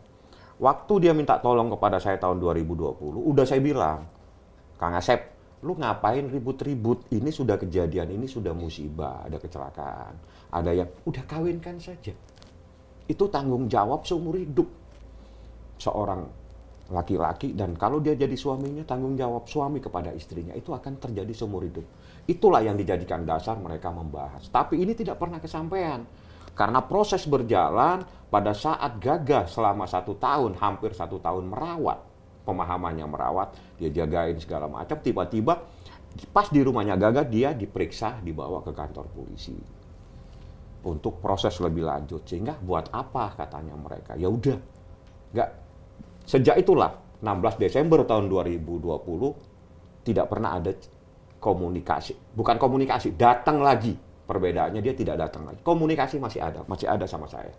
Waktu 0.59 0.93
dia 1.07 1.15
minta 1.15 1.39
tolong 1.39 1.71
kepada 1.71 2.03
saya 2.03 2.19
tahun 2.19 2.43
2020, 2.43 2.99
udah 2.99 3.45
saya 3.47 3.63
bilang, 3.63 4.03
Kang 4.75 4.91
Asep, 4.91 5.31
lu 5.63 5.79
ngapain 5.79 6.27
ribut-ribut? 6.27 7.07
Ini 7.15 7.31
sudah 7.31 7.55
kejadian, 7.55 8.11
ini 8.11 8.27
sudah 8.27 8.51
musibah, 8.51 9.23
ada 9.23 9.39
kecelakaan. 9.39 10.19
Ada 10.51 10.83
yang 10.83 10.89
udah 11.07 11.23
kawinkan 11.23 11.79
saja. 11.79 12.11
Itu 13.07 13.31
tanggung 13.31 13.71
jawab 13.71 14.03
seumur 14.03 14.35
hidup 14.35 14.67
seorang 15.79 16.27
laki-laki 16.89 17.53
dan 17.53 17.77
kalau 17.77 18.01
dia 18.01 18.17
jadi 18.17 18.33
suaminya 18.33 18.81
tanggung 18.81 19.13
jawab 19.13 19.45
suami 19.45 19.77
kepada 19.77 20.09
istrinya 20.09 20.57
itu 20.57 20.73
akan 20.73 20.97
terjadi 20.97 21.31
seumur 21.31 21.63
hidup. 21.63 21.85
Itulah 22.25 22.65
yang 22.65 22.75
dijadikan 22.75 23.23
dasar 23.23 23.55
mereka 23.61 23.93
membahas. 23.93 24.49
Tapi 24.49 24.81
ini 24.81 24.97
tidak 24.97 25.21
pernah 25.21 25.37
kesampaian 25.37 26.03
karena 26.59 26.83
proses 26.83 27.23
berjalan 27.23 28.03
pada 28.27 28.51
saat 28.51 28.99
gagah 28.99 29.47
selama 29.47 29.87
satu 29.87 30.19
tahun 30.19 30.59
hampir 30.59 30.91
satu 30.91 31.15
tahun 31.23 31.47
merawat. 31.47 32.03
Pemahamannya 32.43 33.07
merawat 33.07 33.55
dia 33.79 33.87
jagain 33.87 34.35
segala 34.43 34.67
macam. 34.67 34.99
Tiba-tiba 34.99 35.55
pas 36.35 36.51
di 36.51 36.59
rumahnya 36.59 36.99
gagah 36.99 37.23
dia 37.31 37.55
diperiksa 37.55 38.19
dibawa 38.19 38.59
ke 38.59 38.75
kantor 38.75 39.07
polisi. 39.07 39.55
Untuk 40.83 41.23
proses 41.23 41.55
lebih 41.63 41.87
lanjut 41.87 42.27
sehingga 42.27 42.59
buat 42.59 42.91
apa 42.91 43.39
katanya 43.39 43.79
mereka? 43.79 44.19
Ya 44.19 44.27
udah 44.27 44.59
nggak. 45.31 45.49
Sejak 46.27 46.59
itulah 46.59 46.91
16 47.23 47.55
Desember 47.55 48.03
tahun 48.03 48.27
2020 48.27 50.03
tidak 50.03 50.27
pernah 50.27 50.59
ada 50.59 50.75
komunikasi. 51.39 52.35
Bukan 52.35 52.59
komunikasi 52.59 53.15
datang 53.15 53.63
lagi 53.63 54.08
perbedaannya 54.29 54.85
dia 54.85 54.93
tidak 54.93 55.17
datang 55.17 55.49
lagi. 55.49 55.65
Komunikasi 55.65 56.21
masih 56.21 56.45
ada 56.45 56.61
masih 56.69 56.85
ada 56.85 57.09
sama 57.09 57.25
saya. 57.25 57.49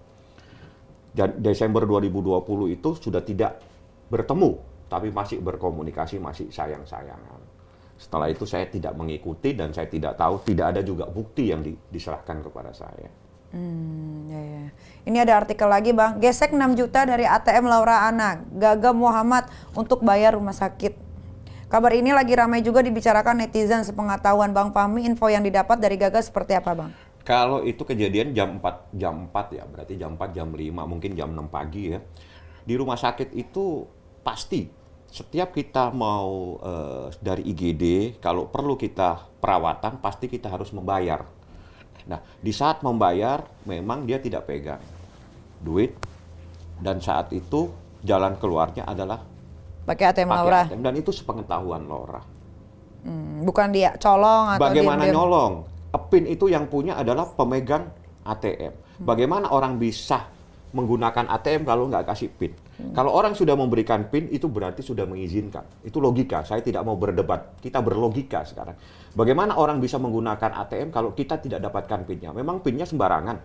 Dan 1.11 1.43
Desember 1.43 1.83
2020 1.83 2.71
itu 2.71 2.91
sudah 2.95 3.19
tidak 3.27 3.59
bertemu 4.07 4.63
tapi 4.87 5.11
masih 5.11 5.43
berkomunikasi 5.43 6.23
masih 6.23 6.47
sayang-sayangan. 6.51 7.43
Setelah 7.99 8.31
itu 8.31 8.47
saya 8.47 8.67
tidak 8.71 8.95
mengikuti 8.95 9.55
dan 9.55 9.75
saya 9.75 9.91
tidak 9.91 10.19
tahu 10.19 10.43
tidak 10.47 10.75
ada 10.75 10.81
juga 10.87 11.07
bukti 11.11 11.51
yang 11.51 11.63
di- 11.63 11.79
diserahkan 11.91 12.43
kepada 12.43 12.75
saya. 12.75 13.11
Hmm, 13.51 14.31
ya, 14.31 14.41
ya. 14.41 14.65
Ini 15.11 15.19
ada 15.27 15.43
artikel 15.43 15.67
lagi 15.67 15.91
Bang, 15.91 16.23
gesek 16.23 16.55
6 16.55 16.79
juta 16.79 17.03
dari 17.03 17.27
ATM 17.27 17.67
Laura 17.67 18.07
Ana, 18.07 18.47
Gaga 18.47 18.95
Muhammad 18.95 19.51
untuk 19.75 20.07
bayar 20.07 20.39
rumah 20.39 20.55
sakit. 20.55 21.10
Kabar 21.71 21.95
ini 21.95 22.11
lagi 22.11 22.35
ramai 22.35 22.67
juga 22.67 22.83
dibicarakan 22.83 23.47
netizen 23.47 23.87
sepengetahuan 23.87 24.51
Bang 24.51 24.75
Fahmi, 24.75 25.07
info 25.07 25.31
yang 25.31 25.47
didapat 25.47 25.79
dari 25.79 25.95
Gaga 25.95 26.19
seperti 26.19 26.59
apa 26.59 26.75
Bang? 26.75 26.91
Kalau 27.23 27.63
itu 27.63 27.87
kejadian 27.87 28.35
jam 28.35 28.59
4 28.59 28.91
jam 28.99 29.31
4 29.31 29.55
ya, 29.55 29.63
berarti 29.71 29.95
jam 29.95 30.19
4 30.19 30.35
jam 30.35 30.51
5, 30.51 30.67
mungkin 30.67 31.15
jam 31.15 31.31
6 31.31 31.47
pagi 31.47 31.95
ya. 31.95 32.03
Di 32.67 32.75
rumah 32.75 32.99
sakit 32.99 33.39
itu 33.39 33.87
pasti 34.27 34.67
setiap 35.15 35.55
kita 35.55 35.95
mau 35.95 36.59
eh, 36.59 37.15
dari 37.23 37.47
IGD, 37.47 38.19
kalau 38.19 38.51
perlu 38.51 38.75
kita 38.75 39.31
perawatan, 39.39 40.03
pasti 40.03 40.27
kita 40.27 40.51
harus 40.51 40.75
membayar. 40.75 41.23
Nah, 42.11 42.19
di 42.43 42.51
saat 42.51 42.83
membayar, 42.83 43.47
memang 43.63 44.11
dia 44.11 44.19
tidak 44.19 44.51
pegang 44.51 44.83
duit, 45.63 45.95
dan 46.83 46.99
saat 46.99 47.31
itu 47.31 47.71
jalan 48.03 48.35
keluarnya 48.43 48.91
adalah 48.91 49.23
Pakai 49.91 50.05
ATM 50.15 50.31
pakai 50.31 50.39
Laura. 50.39 50.63
ATM, 50.71 50.81
dan 50.87 50.95
itu 50.95 51.11
sepengetahuan 51.11 51.83
Laura. 51.91 52.23
Hmm, 53.03 53.43
bukan 53.43 53.75
dia 53.75 53.99
colong 53.99 54.55
atau 54.55 54.63
Bagaimana 54.63 55.03
diem-diem. 55.03 55.19
nyolong? 55.19 55.55
PIN 55.91 56.25
itu 56.31 56.47
yang 56.47 56.71
punya 56.71 56.95
adalah 56.95 57.27
pemegang 57.35 57.91
ATM. 58.23 59.03
Bagaimana 59.03 59.51
orang 59.51 59.83
bisa 59.83 60.31
menggunakan 60.71 61.27
ATM 61.35 61.67
kalau 61.67 61.91
nggak 61.91 62.07
kasih 62.07 62.31
PIN? 62.31 62.55
Kalau 62.95 63.11
orang 63.11 63.35
sudah 63.35 63.59
memberikan 63.59 64.07
PIN, 64.07 64.31
itu 64.31 64.47
berarti 64.47 64.81
sudah 64.87 65.05
mengizinkan. 65.05 65.67
Itu 65.83 65.99
logika. 65.99 66.47
Saya 66.47 66.63
tidak 66.63 66.87
mau 66.87 66.95
berdebat. 66.95 67.59
Kita 67.59 67.83
berlogika 67.83 68.47
sekarang. 68.47 68.79
Bagaimana 69.13 69.59
orang 69.59 69.83
bisa 69.83 69.99
menggunakan 69.99 70.55
ATM 70.65 70.95
kalau 70.95 71.11
kita 71.13 71.43
tidak 71.43 71.61
dapatkan 71.67 72.07
PIN-nya? 72.07 72.31
Memang 72.31 72.63
PIN-nya 72.63 72.87
sembarangan. 72.87 73.37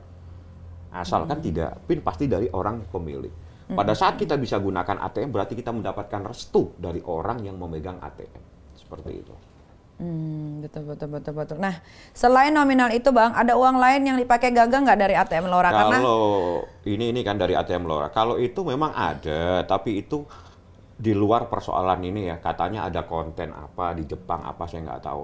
Asalkan 0.95 1.41
tidak, 1.43 1.83
PIN 1.89 1.99
pasti 2.05 2.29
dari 2.29 2.47
orang 2.53 2.85
pemilik. 2.87 3.44
Pada 3.65 3.97
saat 3.97 4.21
kita 4.21 4.37
bisa 4.37 4.61
gunakan 4.61 5.01
ATM, 5.09 5.33
berarti 5.33 5.57
kita 5.57 5.73
mendapatkan 5.73 6.21
restu 6.21 6.77
dari 6.77 7.01
orang 7.01 7.41
yang 7.41 7.57
memegang 7.57 7.97
ATM. 7.97 8.43
Seperti 8.77 9.11
itu. 9.25 9.33
Hmm, 9.95 10.59
betul 10.59 10.91
betul 10.91 11.07
betul 11.07 11.33
betul. 11.33 11.57
Nah, 11.57 11.79
selain 12.11 12.51
nominal 12.51 12.91
itu 12.91 13.09
bang, 13.15 13.31
ada 13.31 13.55
uang 13.55 13.79
lain 13.79 14.01
yang 14.03 14.17
dipakai 14.19 14.51
Gaga 14.51 14.83
nggak 14.83 14.99
dari 14.99 15.15
ATM? 15.15 15.47
Karena 15.47 15.97
Kalau 15.97 16.21
ini 16.83 17.15
ini 17.15 17.21
kan 17.23 17.39
dari 17.39 17.55
ATM 17.55 17.87
Laura. 17.87 18.11
Kalau 18.11 18.35
itu 18.35 18.61
memang 18.67 18.91
ada, 18.91 19.63
tapi 19.63 20.03
itu 20.03 20.27
di 20.99 21.15
luar 21.15 21.47
persoalan 21.47 22.03
ini 22.05 22.27
ya. 22.27 22.37
Katanya 22.43 22.85
ada 22.85 23.07
konten 23.07 23.55
apa 23.55 23.95
di 23.95 24.03
Jepang 24.05 24.43
apa 24.43 24.67
saya 24.67 24.83
nggak 24.83 25.01
tahu. 25.01 25.23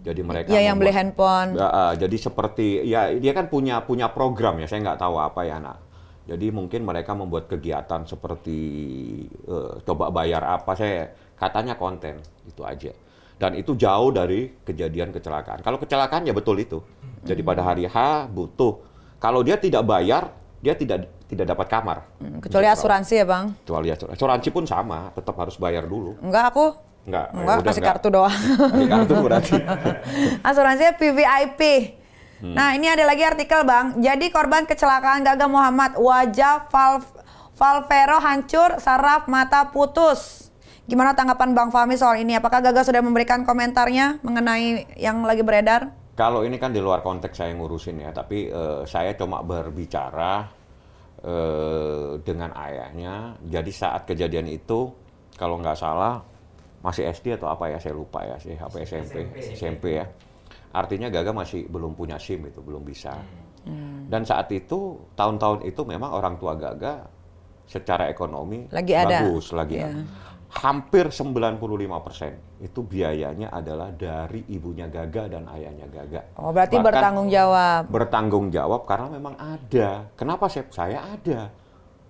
Jadi 0.00 0.20
mereka 0.26 0.48
ya 0.52 0.68
yang 0.68 0.76
beli 0.76 0.90
handphone. 0.90 1.54
Ya, 1.54 1.68
ah, 1.70 1.92
jadi 1.94 2.16
seperti 2.18 2.82
ya 2.88 3.14
dia 3.14 3.32
kan 3.32 3.46
punya 3.46 3.80
punya 3.86 4.10
program 4.10 4.58
ya. 4.58 4.66
Saya 4.66 4.90
nggak 4.90 5.00
tahu 5.00 5.16
apa 5.22 5.40
ya 5.46 5.62
nak. 5.62 5.89
Jadi 6.28 6.52
mungkin 6.52 6.84
mereka 6.84 7.16
membuat 7.16 7.48
kegiatan 7.48 8.04
seperti 8.04 8.58
eh, 9.48 9.72
coba 9.84 10.12
bayar 10.12 10.44
apa 10.44 10.72
saya 10.76 11.10
katanya 11.34 11.74
konten 11.74 12.20
itu 12.46 12.62
aja. 12.64 12.92
Dan 13.40 13.56
itu 13.56 13.72
jauh 13.72 14.12
dari 14.12 14.52
kejadian 14.60 15.16
kecelakaan. 15.16 15.64
Kalau 15.64 15.80
kecelakaan 15.80 16.28
ya 16.28 16.36
betul 16.36 16.60
itu. 16.60 16.84
Jadi 17.24 17.40
pada 17.40 17.64
hari 17.64 17.88
H 17.88 18.28
butuh. 18.28 18.84
Kalau 19.16 19.40
dia 19.40 19.56
tidak 19.56 19.84
bayar, 19.84 20.28
dia 20.60 20.76
tidak 20.76 21.08
tidak 21.24 21.48
dapat 21.56 21.66
kamar. 21.72 21.98
Hmm, 22.20 22.40
kecuali 22.40 22.68
asuransi 22.68 23.14
ya 23.16 23.24
bang? 23.24 23.44
Kecuali 23.64 23.88
asuransi. 23.92 24.16
Asuransi 24.16 24.48
pun 24.52 24.64
sama, 24.68 25.08
tetap 25.16 25.36
harus 25.40 25.56
bayar 25.56 25.88
dulu. 25.88 26.20
Enggak 26.20 26.52
aku. 26.52 26.72
Enggak, 27.08 27.26
ya 27.32 27.36
Enggak, 27.40 27.56
udah, 27.56 27.64
kasih 27.64 27.80
enggak. 27.80 27.92
kartu 27.96 28.08
doang. 28.12 28.36
Kasih 28.36 28.88
kartu 28.92 29.14
berarti. 29.24 29.56
Asuransinya 30.48 30.92
PVIP. 31.00 31.60
Hmm. 32.40 32.56
Nah 32.56 32.72
ini 32.72 32.88
ada 32.88 33.04
lagi 33.04 33.20
artikel 33.20 33.62
bang. 33.68 34.00
Jadi 34.00 34.32
korban 34.32 34.64
kecelakaan 34.64 35.20
Gaga 35.22 35.46
Muhammad 35.46 35.96
wajah 36.00 36.66
val 36.72 37.04
Valvero 37.60 38.16
hancur, 38.24 38.80
saraf 38.80 39.28
mata 39.28 39.68
putus. 39.68 40.48
Gimana 40.88 41.12
tanggapan 41.12 41.52
Bang 41.52 41.68
Fahmi 41.68 41.92
soal 41.92 42.24
ini? 42.24 42.32
Apakah 42.32 42.64
Gaga 42.64 42.88
sudah 42.88 43.04
memberikan 43.04 43.44
komentarnya 43.44 44.16
mengenai 44.24 44.96
yang 44.96 45.20
lagi 45.28 45.44
beredar? 45.44 45.92
Kalau 46.16 46.40
ini 46.40 46.56
kan 46.56 46.72
di 46.72 46.80
luar 46.80 47.04
konteks 47.04 47.36
saya 47.36 47.52
ngurusin 47.52 48.00
ya, 48.00 48.16
tapi 48.16 48.48
eh, 48.48 48.80
saya 48.88 49.12
cuma 49.12 49.44
berbicara 49.44 50.48
eh, 51.20 52.16
dengan 52.24 52.56
ayahnya. 52.56 53.36
Jadi 53.44 53.70
saat 53.76 54.08
kejadian 54.08 54.48
itu, 54.48 54.88
kalau 55.36 55.60
nggak 55.60 55.76
salah 55.76 56.24
masih 56.80 57.12
SD 57.12 57.36
atau 57.36 57.52
apa 57.52 57.68
ya, 57.68 57.76
saya 57.76 57.92
lupa 57.92 58.24
ya, 58.24 58.40
sih 58.40 58.56
apa 58.56 58.80
SMP, 58.80 59.28
SMP 59.52 60.00
ya. 60.00 60.08
Artinya 60.70 61.10
Gaga 61.10 61.34
masih 61.34 61.66
belum 61.66 61.94
punya 61.94 62.14
SIM 62.14 62.46
itu, 62.46 62.62
belum 62.62 62.86
bisa. 62.86 63.14
Dan 64.06 64.22
saat 64.24 64.48
itu, 64.50 64.96
tahun-tahun 65.14 65.66
itu 65.66 65.82
memang 65.84 66.14
orang 66.14 66.38
tua 66.38 66.54
Gaga 66.56 67.04
secara 67.66 68.10
ekonomi 68.10 68.66
Lagi 68.70 68.94
ada. 68.94 69.22
bagus, 69.22 69.54
lagi 69.54 69.78
Iya. 69.78 69.90
ada. 69.94 70.02
Hampir 70.50 71.14
95% 71.14 72.34
itu 72.58 72.82
biayanya 72.82 73.54
adalah 73.54 73.94
dari 73.94 74.42
ibunya 74.50 74.90
Gaga 74.90 75.30
dan 75.30 75.46
ayahnya 75.46 75.86
Gaga. 75.86 76.34
Oh 76.42 76.50
berarti 76.50 76.74
Bahkan 76.74 76.86
bertanggung 76.90 77.28
jawab. 77.30 77.86
bertanggung 77.86 78.46
jawab 78.50 78.82
karena 78.82 79.06
memang 79.14 79.38
ada. 79.38 80.10
Kenapa 80.18 80.50
saya? 80.50 80.66
Saya 80.74 80.98
ada. 81.06 81.54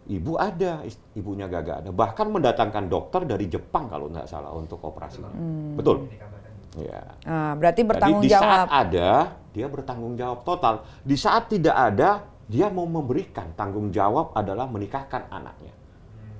Ibu 0.08 0.40
ada, 0.40 0.80
ibunya 1.12 1.44
Gaga 1.52 1.84
ada. 1.84 1.90
Bahkan 1.92 2.26
mendatangkan 2.32 2.88
dokter 2.88 3.28
dari 3.28 3.44
Jepang 3.44 3.92
kalau 3.92 4.08
nggak 4.08 4.24
salah 4.24 4.56
untuk 4.56 4.80
operasinya. 4.80 5.28
Betul. 5.76 6.08
Ya. 6.78 7.02
Nah, 7.26 7.58
berarti 7.58 7.82
Jadi 7.82 7.90
bertanggung 7.90 8.22
di 8.22 8.30
jawab. 8.30 8.46
saat 8.46 8.68
ada, 8.70 9.10
dia 9.50 9.66
bertanggung 9.66 10.14
jawab 10.14 10.38
total. 10.46 10.74
Di 11.02 11.16
saat 11.18 11.50
tidak 11.50 11.74
ada, 11.74 12.22
dia 12.46 12.70
mau 12.70 12.86
memberikan 12.86 13.50
tanggung 13.58 13.90
jawab 13.90 14.30
adalah 14.38 14.70
menikahkan 14.70 15.26
anaknya. 15.30 15.74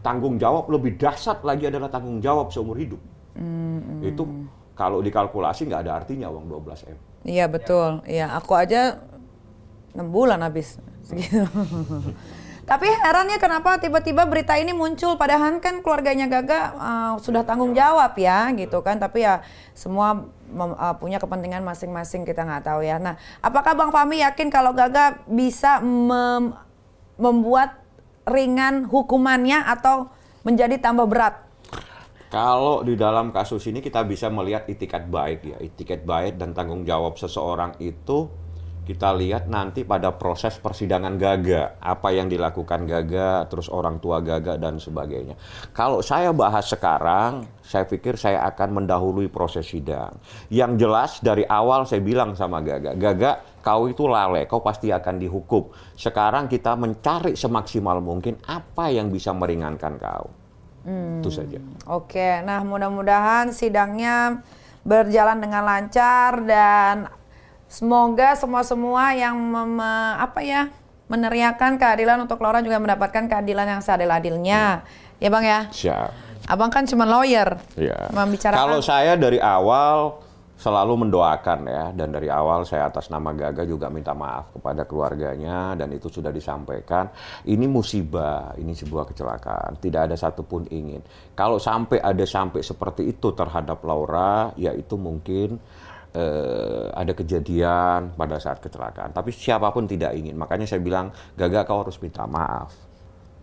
Tanggung 0.00 0.38
jawab 0.38 0.70
lebih 0.70 0.96
dahsyat 0.96 1.42
lagi 1.42 1.66
adalah 1.66 1.90
tanggung 1.90 2.22
jawab 2.22 2.54
seumur 2.54 2.78
hidup. 2.78 3.02
Hmm, 3.34 4.02
Itu 4.06 4.26
kalau 4.78 5.02
dikalkulasi 5.02 5.66
nggak 5.66 5.82
ada 5.86 5.92
artinya 6.02 6.30
uang 6.30 6.46
12 6.46 6.94
m. 6.94 6.98
Iya 7.26 7.46
betul. 7.50 8.00
Iya, 8.08 8.32
aku 8.32 8.56
aja 8.56 8.96
6 9.92 10.08
bulan 10.08 10.40
habis 10.40 10.80
segitu. 11.04 11.44
Tapi 12.70 12.86
herannya 12.86 13.42
kenapa 13.42 13.82
tiba-tiba 13.82 14.22
berita 14.30 14.54
ini 14.54 14.70
muncul 14.70 15.18
padahal 15.18 15.58
kan 15.58 15.82
keluarganya 15.82 16.30
Gaga 16.30 16.60
uh, 16.78 17.12
sudah 17.18 17.42
tanggung 17.42 17.74
jawab 17.74 18.14
ya 18.14 18.46
gitu 18.54 18.78
kan. 18.86 19.02
Tapi 19.02 19.26
ya 19.26 19.42
semua 19.74 20.30
mem- 20.46 20.78
uh, 20.78 20.94
punya 20.94 21.18
kepentingan 21.18 21.66
masing-masing 21.66 22.22
kita 22.22 22.46
nggak 22.46 22.70
tahu 22.70 22.86
ya. 22.86 23.02
Nah, 23.02 23.18
apakah 23.42 23.74
Bang 23.74 23.90
Fahmi 23.90 24.22
yakin 24.22 24.54
kalau 24.54 24.70
Gaga 24.70 25.18
bisa 25.26 25.82
mem- 25.82 26.54
membuat 27.18 27.82
ringan 28.22 28.86
hukumannya 28.86 29.66
atau 29.66 30.06
menjadi 30.46 30.78
tambah 30.78 31.10
berat? 31.10 31.42
Kalau 32.30 32.86
di 32.86 32.94
dalam 32.94 33.34
kasus 33.34 33.66
ini 33.66 33.82
kita 33.82 34.06
bisa 34.06 34.30
melihat 34.30 34.70
itikat 34.70 35.10
baik 35.10 35.42
ya, 35.42 35.58
itikat 35.58 36.06
baik 36.06 36.38
dan 36.38 36.54
tanggung 36.54 36.86
jawab 36.86 37.18
seseorang 37.18 37.74
itu 37.82 38.30
kita 38.90 39.14
lihat 39.14 39.46
nanti 39.46 39.86
pada 39.86 40.10
proses 40.18 40.58
persidangan 40.58 41.14
Gaga, 41.14 41.78
apa 41.78 42.10
yang 42.10 42.26
dilakukan 42.26 42.90
Gaga, 42.90 43.46
terus 43.46 43.70
orang 43.70 44.02
tua 44.02 44.18
Gaga 44.18 44.58
dan 44.58 44.82
sebagainya. 44.82 45.38
Kalau 45.70 46.02
saya 46.02 46.34
bahas 46.34 46.66
sekarang, 46.66 47.46
saya 47.62 47.86
pikir 47.86 48.18
saya 48.18 48.42
akan 48.50 48.82
mendahului 48.82 49.30
proses 49.30 49.70
sidang. 49.70 50.18
Yang 50.50 50.72
jelas 50.82 51.10
dari 51.22 51.46
awal 51.46 51.86
saya 51.86 52.02
bilang 52.02 52.34
sama 52.34 52.58
Gaga, 52.66 52.98
Gaga 52.98 53.62
kau 53.62 53.86
itu 53.86 54.10
lalai, 54.10 54.50
kau 54.50 54.58
pasti 54.58 54.90
akan 54.90 55.22
dihukum. 55.22 55.70
Sekarang 55.94 56.50
kita 56.50 56.74
mencari 56.74 57.38
semaksimal 57.38 58.02
mungkin 58.02 58.42
apa 58.50 58.90
yang 58.90 59.06
bisa 59.14 59.30
meringankan 59.30 60.02
kau. 60.02 60.26
Itu 61.22 61.30
saja. 61.30 61.62
Oke, 61.86 62.42
nah 62.42 62.66
mudah-mudahan 62.66 63.54
sidangnya 63.54 64.42
berjalan 64.82 65.38
dengan 65.38 65.62
lancar 65.62 66.42
dan 66.42 67.19
semoga 67.70 68.34
semua-semua 68.34 69.14
yang 69.14 69.38
mem- 69.38 70.18
apa 70.18 70.42
ya 70.42 70.66
meneriakan 71.06 71.78
keadilan 71.78 72.26
untuk 72.26 72.42
Laura 72.42 72.58
juga 72.62 72.82
mendapatkan 72.82 73.30
keadilan 73.30 73.78
yang 73.78 73.80
seadil-adilnya. 73.82 74.82
Ya 75.22 75.28
Bang 75.30 75.46
ya. 75.46 75.70
Siap. 75.70 76.10
Abang 76.50 76.70
kan 76.70 76.86
cuma 76.86 77.06
lawyer. 77.06 77.58
Ya. 77.78 78.10
Membicarakan 78.10 78.58
Kalau 78.58 78.80
saya 78.82 79.14
dari 79.14 79.38
awal 79.38 80.18
selalu 80.60 81.08
mendoakan 81.08 81.58
ya 81.64 81.84
dan 81.96 82.12
dari 82.12 82.28
awal 82.28 82.68
saya 82.68 82.92
atas 82.92 83.08
nama 83.08 83.32
Gaga 83.32 83.64
juga 83.64 83.88
minta 83.88 84.12
maaf 84.12 84.52
kepada 84.52 84.84
keluarganya 84.84 85.72
dan 85.72 85.88
itu 85.96 86.12
sudah 86.12 86.28
disampaikan. 86.28 87.08
Ini 87.48 87.64
musibah, 87.64 88.52
ini 88.60 88.76
sebuah 88.76 89.08
kecelakaan, 89.08 89.80
tidak 89.80 90.12
ada 90.12 90.16
satupun 90.20 90.68
ingin. 90.68 91.00
Kalau 91.32 91.56
sampai 91.56 91.98
ada 92.04 92.28
sampai 92.28 92.60
seperti 92.60 93.08
itu 93.08 93.32
terhadap 93.32 93.80
Laura, 93.88 94.52
ya 94.60 94.76
itu 94.76 95.00
mungkin 95.00 95.56
eh, 96.14 96.86
ada 96.90 97.12
kejadian 97.14 98.14
pada 98.14 98.36
saat 98.42 98.58
kecelakaan. 98.58 99.14
Tapi 99.14 99.30
siapa 99.30 99.70
pun 99.70 99.86
tidak 99.86 100.14
ingin. 100.18 100.34
Makanya 100.34 100.66
saya 100.66 100.82
bilang, 100.82 101.14
Gaga 101.38 101.66
kau 101.66 101.82
harus 101.86 101.98
minta 102.02 102.26
maaf. 102.26 102.89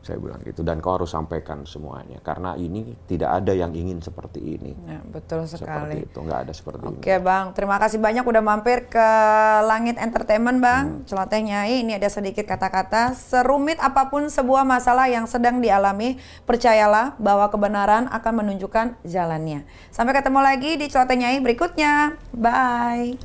Saya 0.08 0.24
bilang 0.24 0.40
gitu 0.40 0.64
dan 0.64 0.80
kau 0.80 0.96
harus 0.96 1.12
sampaikan 1.12 1.68
semuanya 1.68 2.24
karena 2.24 2.56
ini 2.56 2.96
tidak 3.12 3.44
ada 3.44 3.52
yang 3.52 3.76
ingin 3.76 4.00
seperti 4.00 4.40
ini. 4.40 4.72
Ya, 4.88 5.04
betul 5.04 5.44
Seperti 5.44 5.68
sekali. 5.68 6.08
itu, 6.08 6.20
nggak 6.24 6.40
ada 6.48 6.54
seperti 6.56 6.84
ini. 6.88 7.04
Oke 7.04 7.16
Bang, 7.20 7.52
terima 7.52 7.76
kasih 7.76 8.00
banyak 8.00 8.24
udah 8.24 8.40
mampir 8.40 8.88
ke 8.88 9.08
Langit 9.68 10.00
Entertainment 10.00 10.64
Bang. 10.64 11.04
Celoteh 11.04 11.44
Nyai, 11.44 11.84
ini 11.84 12.00
ada 12.00 12.08
sedikit 12.08 12.48
kata-kata. 12.48 13.12
Serumit 13.20 13.76
apa 13.84 14.08
pun 14.08 14.32
sebuah 14.32 14.64
masalah 14.64 15.12
yang 15.12 15.28
sedang 15.28 15.60
dialami, 15.60 16.16
percayalah 16.48 17.20
bahwa 17.20 17.52
kebenaran 17.52 18.08
akan 18.08 18.34
menunjukkan 18.48 19.04
jalannya. 19.04 19.68
Sampai 19.92 20.16
ketemu 20.16 20.40
lagi 20.40 20.80
di 20.80 20.88
Celoteh 20.88 21.20
Nyai 21.20 21.44
berikutnya. 21.44 22.16
Bye. 22.32 23.20